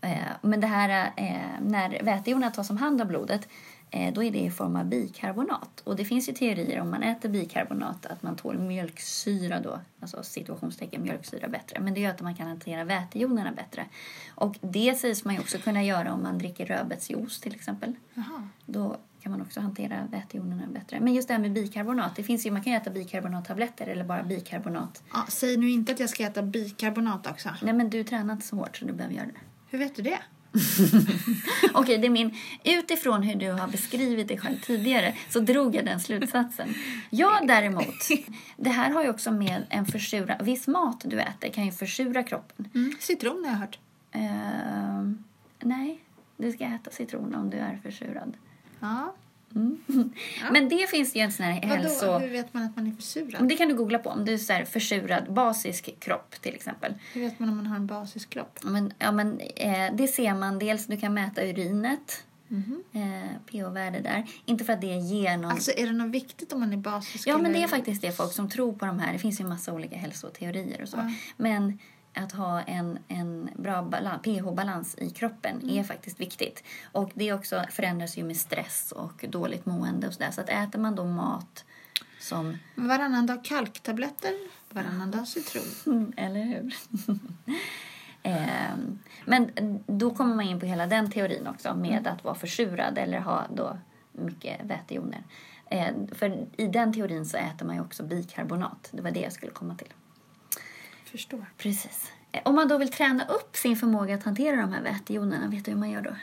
[0.00, 3.48] Eh, Men det här, eh, när vätejonerna tas om hand av blodet,
[3.90, 5.80] då är det i form av bikarbonat.
[5.84, 10.22] Och det finns ju teorier om man äter bikarbonat att man tål mjölksyra då, alltså
[10.22, 11.80] situationstecken mjölksyra bättre.
[11.80, 13.86] Men det gör att man kan hantera vätejonerna bättre.
[14.34, 17.92] Och det sägs man ju också kunna göra om man dricker rödbetsjuice till exempel.
[18.14, 18.48] Jaha.
[18.66, 21.00] Då kan man också hantera vätejonerna bättre.
[21.00, 22.16] Men just det här med bikarbonat.
[22.16, 25.02] Det finns ju, man kan ju äta bikarbonattabletter eller bara bikarbonat.
[25.12, 27.48] Ja, säg nu inte att jag ska äta bikarbonat också.
[27.62, 29.40] Nej men du tränar inte så hårt så du behöver göra det.
[29.70, 30.18] Hur vet du det?
[31.74, 32.34] Okej, det är min...
[32.64, 36.74] Utifrån hur du har beskrivit dig själv tidigare så drog jag den slutsatsen.
[37.10, 38.08] Jag däremot,
[38.56, 40.38] det här har ju också med en försura...
[40.42, 42.68] Viss mat du äter kan ju försura kroppen.
[42.74, 42.92] Mm.
[43.00, 43.78] Citron har jag hört.
[44.12, 45.24] Ehm,
[45.60, 46.00] nej,
[46.36, 48.36] du ska äta citron om du är försurad.
[48.80, 49.14] Ja.
[49.56, 49.78] Mm.
[50.52, 51.74] Men det finns ju en sån här Vadå?
[51.74, 52.18] hälso...
[52.18, 53.48] Hur vet man att man är försurad?
[53.48, 54.10] Det kan du googla på.
[54.10, 56.94] Om du är så här försurad, basisk kropp till exempel.
[57.12, 58.58] Hur vet man om man har en basisk kropp?
[58.62, 62.82] Men, ja, men, eh, det ser man dels, du kan mäta urinet, Mhm.
[62.92, 64.26] eh, pH-värde där.
[64.44, 65.50] Inte för att det ger någon...
[65.50, 67.28] Alltså är det något viktigt om man är basisk?
[67.28, 69.12] ja, men det är faktiskt det folk som tror på de här.
[69.12, 70.96] Det finns ju en massa olika hälsoteorier och så.
[70.96, 71.12] Ja.
[71.36, 71.78] Men
[72.16, 75.78] att ha en, en bra balan- pH-balans i kroppen Mm.
[75.78, 76.64] är faktiskt viktigt.
[76.92, 80.30] Och det också förändras ju med stress och dåligt mående och sådär.
[80.30, 81.64] Så att äter man då mat
[82.20, 84.32] som Varannan dag kalktabletter,
[84.70, 85.64] varannan dag citron.
[85.96, 86.74] Mm, eller hur?
[88.22, 89.50] Ehm, Men
[89.86, 93.46] då kommer man in på hela den teorin också med att vara försurad eller ha
[93.54, 93.78] då
[94.12, 95.22] mycket vätejoner.
[95.70, 98.88] Eh, För i den teorin så äter man ju också bikarbonat.
[98.92, 99.92] Det var det jag skulle komma till.
[101.10, 101.46] Förstår.
[101.58, 102.12] Precis.
[102.32, 105.64] Eh, Om man då vill träna upp sin förmåga att hantera de här vätejonerna, vet
[105.64, 106.16] du hur man gör då?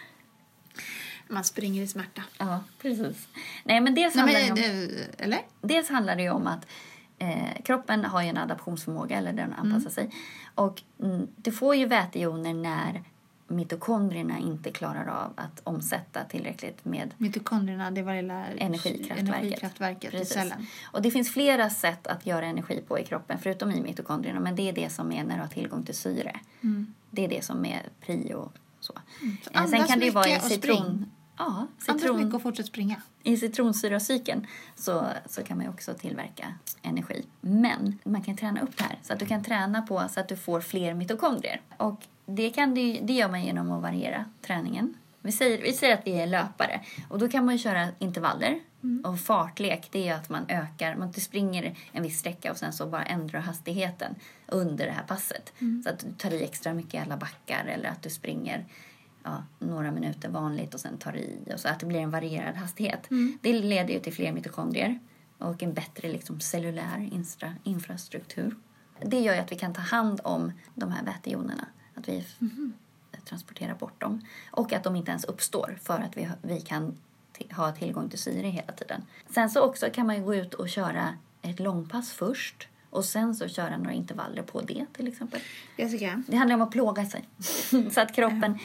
[1.28, 2.24] Man springer i smärta.
[2.38, 3.28] Ja, precis.
[3.64, 4.90] Nej, men dels Nej, handlar det men, om...
[4.96, 5.40] eh, eller?
[5.62, 6.68] Dels handlar det ju om att
[7.18, 10.10] eh, kroppen har ju en adaptionsförmåga, eller den anpassar sig.
[10.56, 13.04] Och mm, du får ju vätejoner när
[13.48, 19.30] mitokondrierna inte klarar av att omsätta tillräckligt med Mitokondrierna, det var lilla energikraftverket.
[19.30, 20.66] energikraftverket i cellen.
[20.92, 24.40] Och det finns flera sätt att göra energi på i kroppen, förutom i mitokondrierna.
[24.40, 26.40] Men det är det som är när du har tillgång till syre.
[27.12, 28.52] Det är det som är prio.
[28.80, 28.94] Så.
[28.94, 31.06] Så Eh, Sen andas kan det vara i citron...
[31.38, 33.02] Ja, Andas citron, mycket och fortsätt springa.
[33.24, 37.26] i citronsyracykeln så, så kan man också tillverka energi.
[37.42, 40.28] Men man kan träna upp det här så att du kan träna på så att
[40.28, 41.62] du får fler mitokondrier.
[41.78, 44.94] Och det, kan du, det gör man genom att variera träningen.
[45.22, 48.60] Vi säger, vi säger att vi är löpare och då kan man köra intervaller.
[49.04, 52.88] Och fartlek det är att man ökar, man springer en viss sträcka och sen så
[52.88, 54.16] bara ändrar hastigheten
[54.48, 55.54] under det här passet.
[55.84, 58.66] Så att du tar i extra mycket i alla backar eller att du springer
[59.24, 62.56] ja, några minuter vanligt och sen tar i och så att det blir en varierad
[62.56, 63.10] hastighet.
[63.42, 65.00] Det leder ju till fler mitokondrier
[65.38, 67.10] och en bättre liksom, cellulär
[67.64, 68.56] infrastruktur.
[69.06, 72.26] Det gör ju att vi kan ta hand om de här vätejonerna, att vi
[73.26, 74.22] transporterar bort dem
[74.52, 76.98] och att de inte ens uppstår för att vi, vi kan
[77.52, 79.02] ha tillgång till syre hela tiden.
[79.30, 83.36] Sen så också kan man ju gå ut och köra ett långpass först och sen
[83.36, 85.42] så köra några intervaller på det till exempel.
[85.78, 87.26] Jessica, Det handlar om att plåga sig
[87.92, 88.60] så att kroppen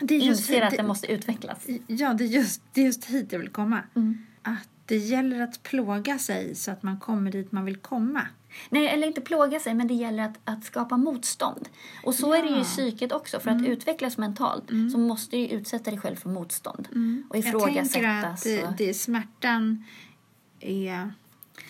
[0.00, 1.66] det är just, inser att det, den måste utvecklas.
[1.86, 3.82] Ja, det är, just, det är just hit jag vill komma.
[3.94, 4.26] Mm.
[4.42, 8.22] Att det gäller att plåga sig så att man kommer dit man vill komma.
[8.70, 11.68] Nej, eller inte plåga sig, men det gäller att, att skapa motstånd.
[12.04, 12.64] Och så är det ju i Ja.
[12.64, 13.40] psyket också.
[13.40, 16.88] För att utvecklas mentalt så måste du ju utsätta dig själv för motstånd.
[17.30, 19.84] Och Jag tänker att det, det, smärtan
[20.60, 21.12] är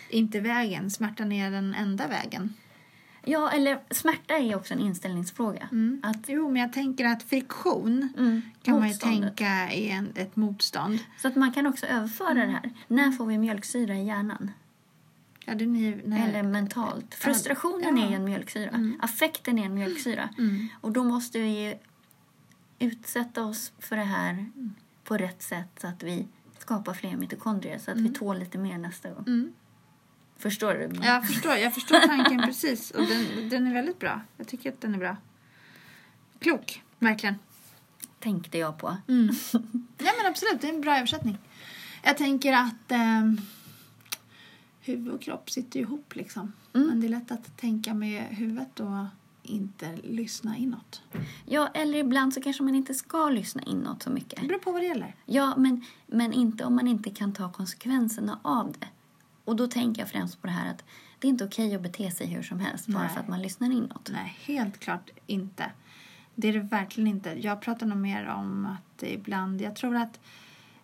[0.08, 0.90] inte vägen.
[0.90, 2.54] Smärtan är den enda vägen.
[3.24, 5.68] Ja, eller smärta är också en inställningsfråga.
[6.02, 10.36] Att, Jo, men jag tänker att friktion mm, kan man ju tänka är en, ett
[10.36, 10.98] motstånd.
[11.18, 12.70] Så att man kan också överföra det här.
[12.88, 14.50] När får vi mjölksyra i hjärnan?
[15.44, 17.14] Ja, det när, Eller mentalt.
[17.14, 18.08] Frustrationen ja.
[18.08, 18.92] är en mjölksyra.
[19.00, 20.28] Affekten är en mjölksyra.
[20.38, 20.68] Mm.
[20.80, 21.78] Och då måste vi
[22.78, 24.46] utsätta oss för det här
[25.04, 26.26] på rätt sätt så att vi
[26.58, 29.52] skapar fler mitokondrier så att vi tål lite mer nästa gång.
[30.38, 31.06] Förstår du?
[31.06, 32.90] Jag förstår, jag förstår tanken precis.
[32.90, 34.20] Och den, den är väldigt bra.
[34.36, 35.16] Jag tycker att den är bra.
[36.38, 37.34] Klok, verkligen.
[38.18, 38.96] Tänkte jag på.
[39.08, 39.34] Mm.
[39.98, 40.60] Ja, men absolut.
[40.60, 41.38] Det är en bra översättning.
[42.02, 43.32] Jag tänker att eh,
[44.80, 46.52] huvud och kropp sitter ihop liksom.
[46.74, 46.88] Mm.
[46.88, 49.04] Men det är lätt att tänka med huvudet och
[49.42, 51.02] inte lyssna inåt.
[51.46, 54.40] Ja, eller ibland så kanske man inte ska lyssna inåt så mycket.
[54.40, 55.14] Det beror på vad det gäller.
[55.26, 58.88] Ja, men, men inte om man inte kan ta konsekvenserna av det.
[59.48, 60.84] Och då tänker jag främst på det här att
[61.18, 63.12] det är inte okej att bete sig hur som helst bara Nej.
[63.12, 64.10] för att man lyssnar inåt.
[64.12, 65.70] Nej, helt klart inte.
[66.34, 67.30] Det är det verkligen inte.
[67.40, 69.60] Jag pratar nog mer om att ibland...
[69.60, 70.20] Jag tror att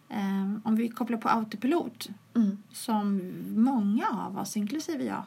[0.08, 2.62] eh, om vi kopplar på autopilot Mm.
[2.72, 5.24] som många av oss, inklusive jag,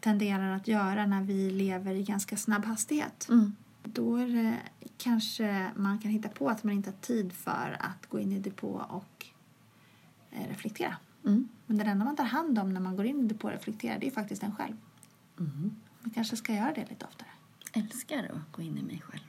[0.00, 3.28] tenderar att göra när vi lever i ganska snabb hastighet.
[3.28, 3.56] Mm.
[3.82, 4.56] Då är det
[4.98, 8.38] kanske man kan hitta på att man inte har tid för att gå in i
[8.38, 9.26] depå och
[10.30, 10.96] eh, reflektera.
[11.24, 11.48] Mm.
[11.66, 13.98] Men det enda man tar hand om när man går in i depå och reflekterar
[13.98, 14.76] det är faktiskt en själv.
[15.38, 15.76] Mm.
[16.00, 17.28] Man kanske ska göra det lite oftare.
[17.72, 19.22] Älskar att gå in i mig själv.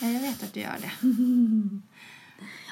[0.00, 1.08] Ja, jag vet att du gör det.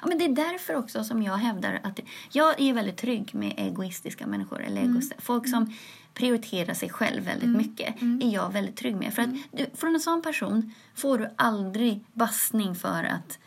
[0.00, 2.00] Ja, men det är därför också som jag hävdar att
[2.32, 4.62] jag är väldigt trygg med egoistiska människor.
[4.62, 5.18] Eller egoister.
[5.20, 5.74] Folk som
[6.14, 9.14] prioriterar sig själv väldigt mycket är jag väldigt trygg med.
[9.14, 13.38] För att du, från en sån person får du aldrig bassning för att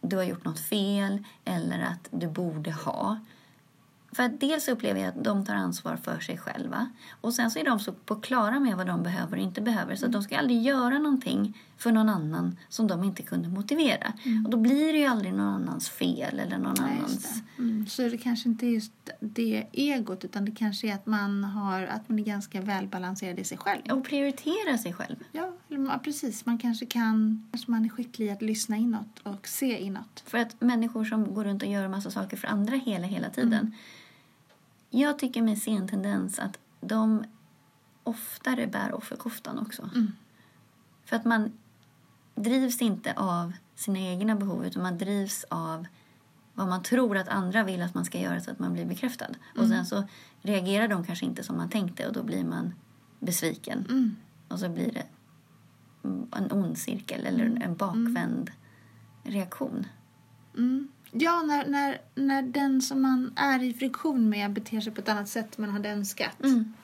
[0.00, 3.18] du har gjort något fel eller att du borde ha.
[4.16, 6.90] För att dels upplever jag att de tar ansvar för sig själva
[7.20, 9.96] och sen så är de så på klara med vad de behöver och inte behöver
[9.96, 14.12] så de ska aldrig göra någonting för någon annan som de inte kunde motivera.
[14.44, 17.42] Och då blir det ju aldrig någon annans fel eller någon Nej, annans...
[17.56, 17.62] det.
[17.62, 21.44] Mm, så det kanske inte är just det egot utan det kanske är att man,
[21.44, 23.82] har, att man är ganska välbalanserad i sig själv.
[23.90, 25.16] Och prioritera sig själv.
[25.32, 26.46] Ja, eller precis.
[26.46, 30.22] Man kanske kan, kanske man är skicklig i att lyssna inåt och se inåt.
[30.26, 33.74] För att människor som går runt och gör massa saker för andra hela, hela tiden.
[34.90, 37.24] Jag tycker mig se en tendens att de
[38.02, 39.82] oftare bär offerkoftan också.
[39.94, 40.12] Mm.
[41.04, 41.52] För att man
[42.34, 45.86] drivs inte av sina egna behov utan man drivs av
[46.54, 49.28] vad man tror att andra vill att man ska göra så att man blir bekräftad.
[49.58, 50.04] Och sen så
[50.42, 52.74] reagerar de kanske inte som man tänkte och då blir man
[53.20, 53.86] besviken.
[53.88, 54.16] Mm.
[54.48, 55.06] Och så blir det
[56.36, 58.50] en ond cirkel eller en bakvänd
[59.22, 59.86] reaktion.
[60.56, 60.88] Mm.
[61.18, 65.08] Ja, när, när, när den som man är i friktion med beter sig på ett
[65.08, 66.42] annat sätt man hade önskat.
[66.44, 66.74] Mm.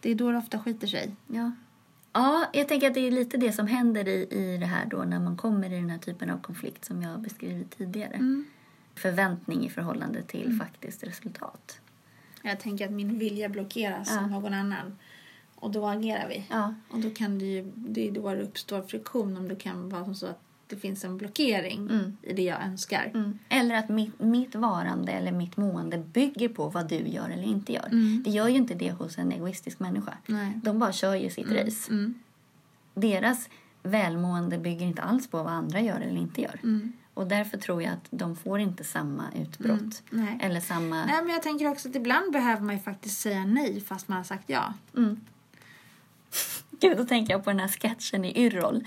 [0.00, 1.16] Det är då det ofta skiter sig.
[1.26, 1.52] Ja.
[2.12, 4.96] ja, jag tänker att det är lite det som händer i, i det här då
[5.04, 8.14] när man kommer i den här typen av konflikt som jag beskrivit tidigare.
[8.14, 8.44] Mm.
[8.94, 11.80] Förväntning i förhållande till faktiskt resultat.
[12.42, 14.24] Jag tänker att min vilja blockeras Ja.
[14.24, 14.98] av någon annan.
[15.54, 16.44] Och då agerar vi.
[16.50, 19.88] Ja, Och då kan det ju, det är då det uppstår friktion om det kan
[19.88, 22.16] vara som så att det finns en blockering Mm.
[22.22, 23.10] i det jag önskar.
[23.14, 23.38] Mm.
[23.48, 27.72] Eller att mitt, mitt varande eller mitt mående bygger på vad du gör eller inte
[27.72, 27.86] gör.
[27.86, 28.22] Mm.
[28.24, 30.14] Det gör ju inte det hos en egoistisk människa.
[30.26, 30.52] Nej.
[30.62, 31.90] De bara kör ju sitt race.
[31.90, 32.14] Mm.
[32.94, 33.48] Deras
[33.82, 36.60] välmående bygger inte alls på vad andra gör eller inte gör.
[36.62, 36.92] Mm.
[37.14, 40.02] Och därför tror jag att de får inte samma utbrott.
[40.10, 40.38] Nej.
[40.42, 41.04] Eller samma...
[41.04, 44.16] Nej, men jag tänker också att ibland behöver man ju faktiskt säga nej fast man
[44.18, 44.74] har sagt ja.
[44.96, 45.20] Mm.
[46.80, 48.84] Gud, då tänker jag på den här sketchen i Yrrol.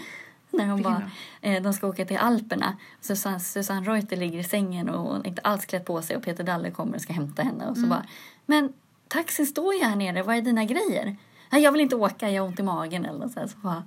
[0.52, 2.78] När hon bara, eh, de ska åka till Alperna.
[3.02, 6.72] Susanne, Susanne Reuter ligger i sängen och inte alls klätt på sig och Peter Dalle
[6.72, 7.68] kommer och ska hämta henne.
[7.68, 8.06] Och så bara,
[8.46, 8.74] men
[9.08, 11.16] taxin står ju här nere, vad är dina grejer?
[11.52, 13.48] Nej, jag vill inte åka, jag har ont i magen eller så, här.
[13.48, 13.84] så bara,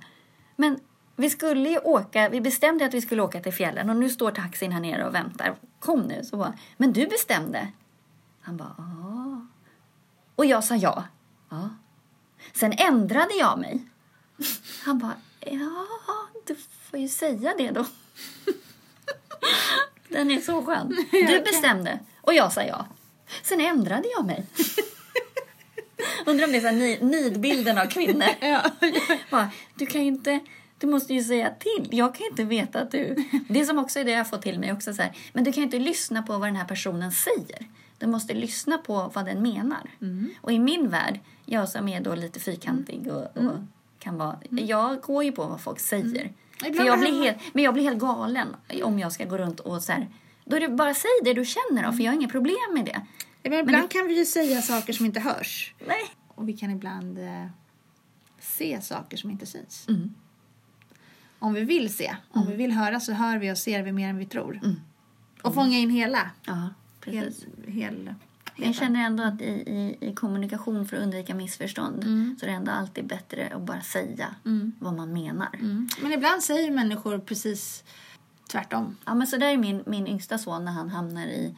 [0.55, 0.79] Men
[1.15, 4.31] vi skulle ju åka, vi bestämde att vi skulle åka till fjällen och nu står
[4.31, 5.55] taxin här nere och väntar.
[5.79, 6.23] Kom nu.
[6.23, 7.67] Så bara, men du bestämde.
[8.41, 9.45] Han bara, ja.
[10.35, 11.03] Och jag sa ja.
[11.49, 11.69] Ja.
[12.53, 13.87] Sen ändrade jag mig.
[14.85, 15.85] Han bara, ja,
[16.47, 16.55] du
[16.89, 17.85] får ju säga det då.
[20.09, 20.95] Den är så skön.
[21.11, 22.85] Du bestämde och jag sa ja.
[23.43, 24.45] Sen ändrade jag mig.
[26.25, 28.25] Undrar om det är så här ni- nidbilden av kvinnor.
[29.29, 30.39] Bara, du kan ju inte...
[30.77, 31.87] Du måste ju säga till.
[31.91, 33.15] Jag kan inte veta att du...
[33.49, 35.61] Det som också är det jag får till mig också så här, men du kan
[35.61, 37.67] ju inte lyssna på vad den här personen säger.
[37.97, 39.89] Du måste lyssna på vad den menar.
[40.41, 43.53] Och i min värld, jag som är då lite fyrkantig och, och
[44.05, 44.39] kan vara...
[44.49, 46.33] Jag går ju på vad folk säger.
[46.59, 48.47] För Ibland jag blir helt, men jag blir helt galen
[48.83, 50.09] om jag ska gå runt och så här...
[50.45, 52.85] Då är det bara säg det du känner då, för jag har inga problem med
[52.85, 53.01] det.
[53.49, 55.73] Men ibland kan vi ju säga saker som inte hörs.
[55.87, 56.03] Nej.
[56.27, 57.47] Och vi kan ibland eh,
[58.39, 59.85] se saker som inte syns.
[59.89, 60.15] Mm.
[61.39, 64.09] Om vi vill se, om vi vill höra så hör vi och ser vi mer
[64.09, 64.59] än vi tror.
[64.63, 64.75] Mm.
[65.41, 66.31] Och fånga in hela.
[66.45, 66.69] Ja,
[67.05, 67.45] Hel, precis.
[68.55, 72.35] Jag känner ändå att i, i, i kommunikation för att undvika missförstånd Mm.
[72.39, 74.35] så är det ändå alltid bättre att bara säga
[74.79, 75.49] vad man menar.
[75.53, 75.89] Mm.
[76.01, 77.83] Men ibland säger människor precis
[78.51, 78.97] tvärtom.
[79.05, 81.55] Ja, men så där är min, min yngsta son när han hamnar i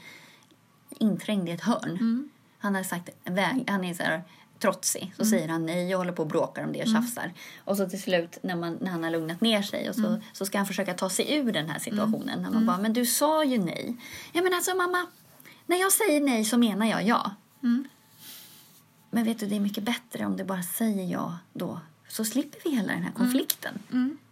[0.90, 1.90] inträngd i ett hörn.
[1.92, 2.30] Mm.
[2.60, 4.22] Han har sagt väg, han är så här
[4.60, 5.14] trotsig.
[5.18, 7.34] Så säger han nej, jag håller på och brakar om det och tjafsar.
[7.66, 10.46] Och så till slut när, man, när han har lugnat ner sig och så, så
[10.46, 12.42] ska han försöka ta sig ur den här situationen.
[12.42, 13.96] När man bara, men du sa ju nej.
[14.34, 15.06] Ja men alltså mamma,
[15.68, 17.32] när jag säger nej så menar jag ja.
[19.10, 21.80] Men vet du, det är mycket bättre om du bara säger ja då.
[22.08, 23.80] Så slipper vi hela den här konflikten.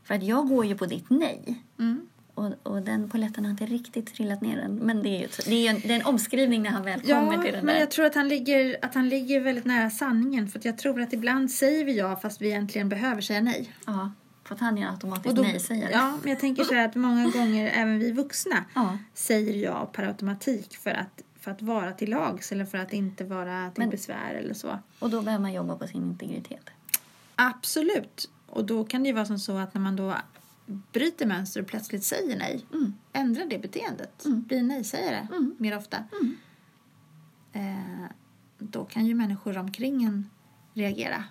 [0.04, 1.64] För att jag går ju på ditt nej.
[1.80, 2.08] Mm.
[2.34, 4.76] Och, och den poletten har inte riktigt trillat ner än.
[4.76, 7.44] Men det är ju det är en, det är en omskrivning när han väl kommer
[7.44, 7.80] till den men där.
[7.80, 10.48] jag tror att han, ligger, att han ligger väldigt nära sanningen.
[10.48, 13.70] För jag tror att ibland säger vi ja fast vi egentligen behöver säga nej.
[13.86, 14.12] Ja,
[14.46, 15.92] för att han är automatiskt nej-sägare.
[15.92, 18.98] Ja, men jag tänker så här att många gånger även vi vuxna Ja.
[19.14, 23.24] säger ja per automatik för att, för att vara till lags eller för att inte
[23.24, 24.80] vara till Men- besvär eller så.
[25.00, 26.70] Och då behöver man jobba på sin integritet.
[27.36, 28.30] Absolut.
[28.48, 30.16] Och då kan det ju vara som så att när man då
[30.92, 32.94] bryter mönster och plötsligt säger nej, Mm.
[33.14, 34.24] ändra det beteendet.
[34.26, 35.28] Bli nej-sägare
[35.58, 35.98] mer ofta.
[37.54, 38.06] Eh,
[38.58, 40.30] då kan ju människor omkring en
[40.74, 41.24] reagera.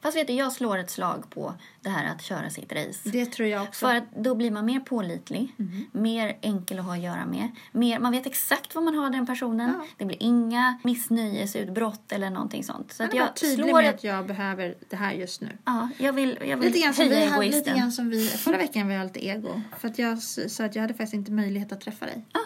[0.00, 3.08] Fast vet du, jag slår ett slag på det här att köra sitt race.
[3.10, 3.86] Det tror jag också.
[3.86, 5.86] För att då blir man mer pålitlig, Mm.
[5.92, 7.48] mer enkel att ha att göra med.
[7.72, 9.74] Mer, man vet exakt vad man har den personen.
[9.78, 9.86] Ja.
[9.98, 12.92] Det blir inga missnöjesutbrott eller någonting sånt.
[12.92, 13.94] Så bara jag tydlig slår med ett...
[13.94, 15.58] att jag behöver det här just nu.
[15.64, 18.56] Ja, jag vill, jag vill Lite grann, som vi hade, lite grann som vi förra
[18.56, 19.62] veckan var jag lite ego.
[19.78, 22.24] För att jag sa att jag hade faktiskt inte möjlighet att träffa dig.
[22.32, 22.40] Ja,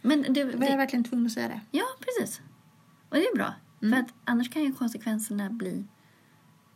[0.00, 1.60] men du, var jag det, verkligen tvungen att säga det.
[1.70, 2.40] ja, precis.
[3.08, 3.54] Och det är bra.
[3.82, 3.92] Mm.
[3.94, 5.84] För att annars kan ju konsekvenserna bli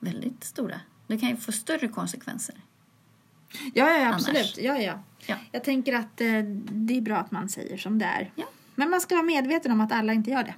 [0.03, 0.80] väldigt stora.
[1.07, 2.55] Det kan ju få större konsekvenser.
[3.74, 4.14] Ja, ja, Annars.
[4.14, 4.59] absolut.
[4.59, 5.03] Ja, ja.
[5.26, 5.36] Ja.
[5.53, 8.30] Jag tänker att eh, det är bra att man säger som det är.
[8.34, 8.44] Ja.
[8.74, 10.55] Men man ska vara medveten om att alla inte gör det.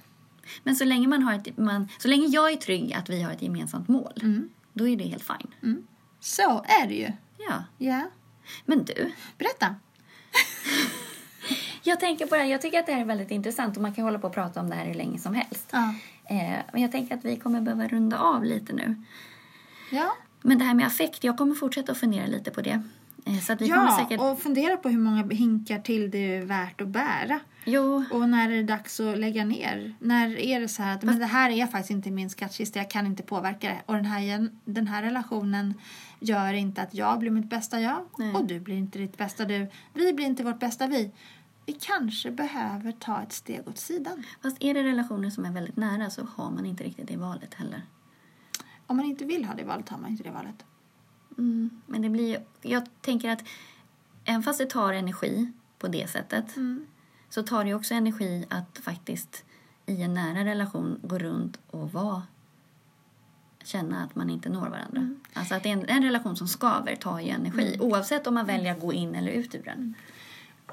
[0.63, 3.31] Men så länge, man har ett, man, så länge jag är trygg att vi har
[3.31, 4.13] ett gemensamt mål,
[4.73, 5.77] då är det helt fine.
[6.19, 7.11] Så är det ju.
[7.37, 7.63] Ja.
[7.77, 8.01] Ja.
[8.65, 9.75] Men du, Berätta.
[11.83, 13.93] jag tänker på det här, jag tycker att det här är väldigt intressant och man
[13.93, 15.67] kan hålla på och prata om det här hur länge som helst.
[15.71, 15.93] Ja.
[16.25, 19.03] Eh, men jag tänker att vi kommer behöva runda av lite nu.
[19.91, 20.11] Ja.
[20.41, 22.83] Men det här med affekt, jag kommer fortsätta att fundera lite på det.
[23.25, 24.21] Eh, Så att vi kommer Ja, säkert...
[24.21, 27.39] och fundera på hur många hinkar till det är värt att bära.
[27.65, 29.95] Jo, Och när är det dags att lägga ner?
[29.99, 32.89] När är det så här att men det här är faktiskt inte min skattkista, jag
[32.89, 33.81] kan inte påverka det.
[33.85, 35.73] Och den här, den här relationen
[36.19, 38.33] gör inte att jag blir mitt bästa jag Nej.
[38.33, 39.67] och du blir inte ditt bästa du.
[39.93, 41.11] Vi blir inte vårt bästa vi.
[41.65, 44.23] Vi kanske behöver ta ett steg åt sidan.
[44.41, 47.53] fast är det relationer som är väldigt nära så har man inte riktigt det valet
[47.53, 47.81] heller.
[48.87, 50.65] Om man inte vill ha det valet har man inte det valet.
[51.37, 51.81] Mm.
[51.85, 53.43] Men det blir Jag tänker att
[54.25, 56.85] även fast det tar energi på det sättet Mm.
[57.29, 59.43] så tar det ju också energi att faktiskt
[59.85, 62.23] i en nära relation gå runt och vara
[63.63, 65.01] känna att man inte når varandra.
[65.01, 65.19] Mm.
[65.33, 68.81] Alltså att en, en relation som skaver tar ju energi oavsett om man väljer att
[68.81, 69.93] gå in eller ut ur den.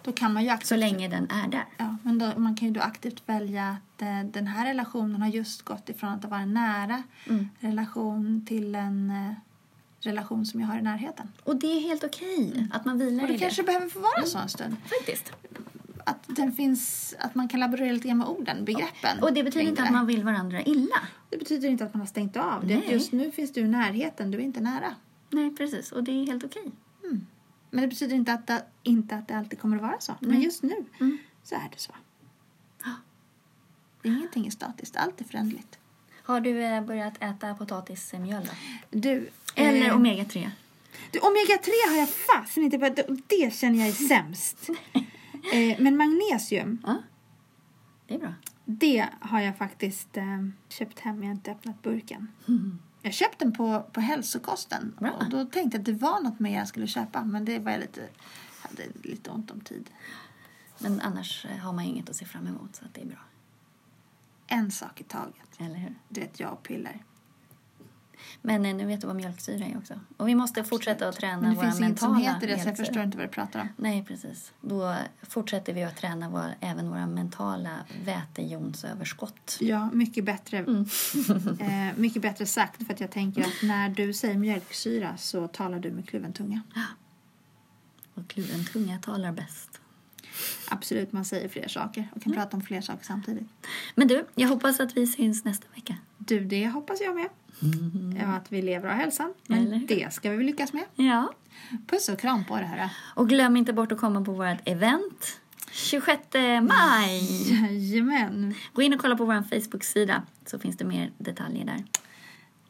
[0.04, 1.64] Då kan man ju aktivt Så länge den är där.
[1.78, 5.28] Ja, men då, man kan ju då aktivt välja att eh, den här relationen har
[5.28, 7.48] just gått ifrån att vara en nära Mm.
[7.60, 9.32] relation till en eh,
[10.00, 11.28] relation som jag har i närheten.
[11.44, 13.66] Och det är helt okej att man vilar Och det i kanske det.
[13.66, 14.76] behöver få vara så en stund.
[14.98, 15.32] Faktiskt.
[16.06, 19.22] Att, den finns, att man kan laborera lite grann med orden, begreppen.
[19.22, 20.96] Och det betyder inte det att man vill varandra illa.
[21.30, 22.66] Det betyder inte att man har stängt av.
[22.66, 22.92] Det Nej.
[22.92, 24.94] just nu finns du i närheten, du är inte nära.
[25.30, 25.92] Nej, precis.
[25.92, 26.72] Och det är helt okej.
[27.74, 30.14] Men det betyder inte att det, inte att det alltid kommer att vara så.
[30.20, 30.44] Men Nej.
[30.44, 31.18] just nu Mm.
[31.42, 31.92] så är det så.
[32.84, 32.90] Ja.
[34.02, 35.78] Ingenting är statiskt, allt är förändligt.
[36.22, 38.50] Har du eh, börjat äta potatismjöl då?
[38.98, 40.50] Du, Eller eh, omega-3?
[41.10, 42.98] Du, omega-3 har jag fasen inte börjat.
[43.26, 44.68] Det känner jag är sämst.
[45.52, 47.02] eh, men magnesium, Ja.
[48.06, 48.34] Det är bra.
[48.64, 51.22] det har jag faktiskt eh, köpt hem.
[51.22, 52.28] Jag har inte öppnat burken.
[53.02, 54.96] Jag köpte den på, på hälsokosten.
[55.00, 55.10] Bra.
[55.10, 57.24] Och då tänkte jag att det var något mer jag skulle köpa.
[57.24, 58.08] Men det var jag lite,
[58.60, 59.90] hade lite ont om tid.
[60.78, 63.18] Men annars eh, har man inget att se fram emot så att det är bra.
[64.46, 65.48] En sak i taget.
[65.58, 65.94] Eller hur?
[66.08, 67.04] Du vet, jag och piller.
[68.42, 69.94] Men eh, nu vet du vad mjölksyra är också.
[70.16, 72.58] Och vi måste fortsätta att träna Men det våra finns inget mentala som heter det
[72.58, 73.68] så jag förstår inte vad du pratar om.
[73.76, 74.52] Nej, precis.
[74.60, 77.70] Då fortsätter vi att träna våra, även våra mentala
[78.04, 79.56] vätejonsöverskott.
[79.60, 80.86] Ja, mycket bättre, Mm.
[81.60, 82.86] eh, mycket bättre sagt.
[82.86, 86.60] För att jag tänker att när du säger mjölksyra så talar du med kluven tunga.
[88.14, 89.80] Och kluven tunga talar bäst.
[90.68, 93.48] Absolut, man säger fler saker och kan prata om fler saker samtidigt.
[93.94, 95.96] Men du, jag hoppas att vi syns nästa vecka.
[96.18, 97.28] Du, det hoppas jag med.
[98.20, 99.34] Ja, att vi lever av hälsan.
[99.48, 100.84] Eller Men det ska vi väl lyckas med.
[100.94, 101.32] Ja.
[101.86, 102.90] Puss och kram på det här.
[103.14, 105.40] Och glöm inte bort att komma på vårt event
[105.72, 106.22] 26
[106.62, 107.52] maj.
[107.52, 108.54] Jajamän.
[108.72, 111.84] Gå in och kolla på vår Facebook-sida så finns det mer detaljer där.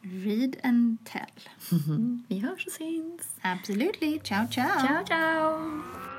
[0.01, 1.49] Read and tell.
[2.27, 3.21] Vi hörs och syns.
[3.41, 4.19] Absolutely.
[4.23, 4.87] Ciao, ciao.
[4.87, 6.12] Ciao, ciao!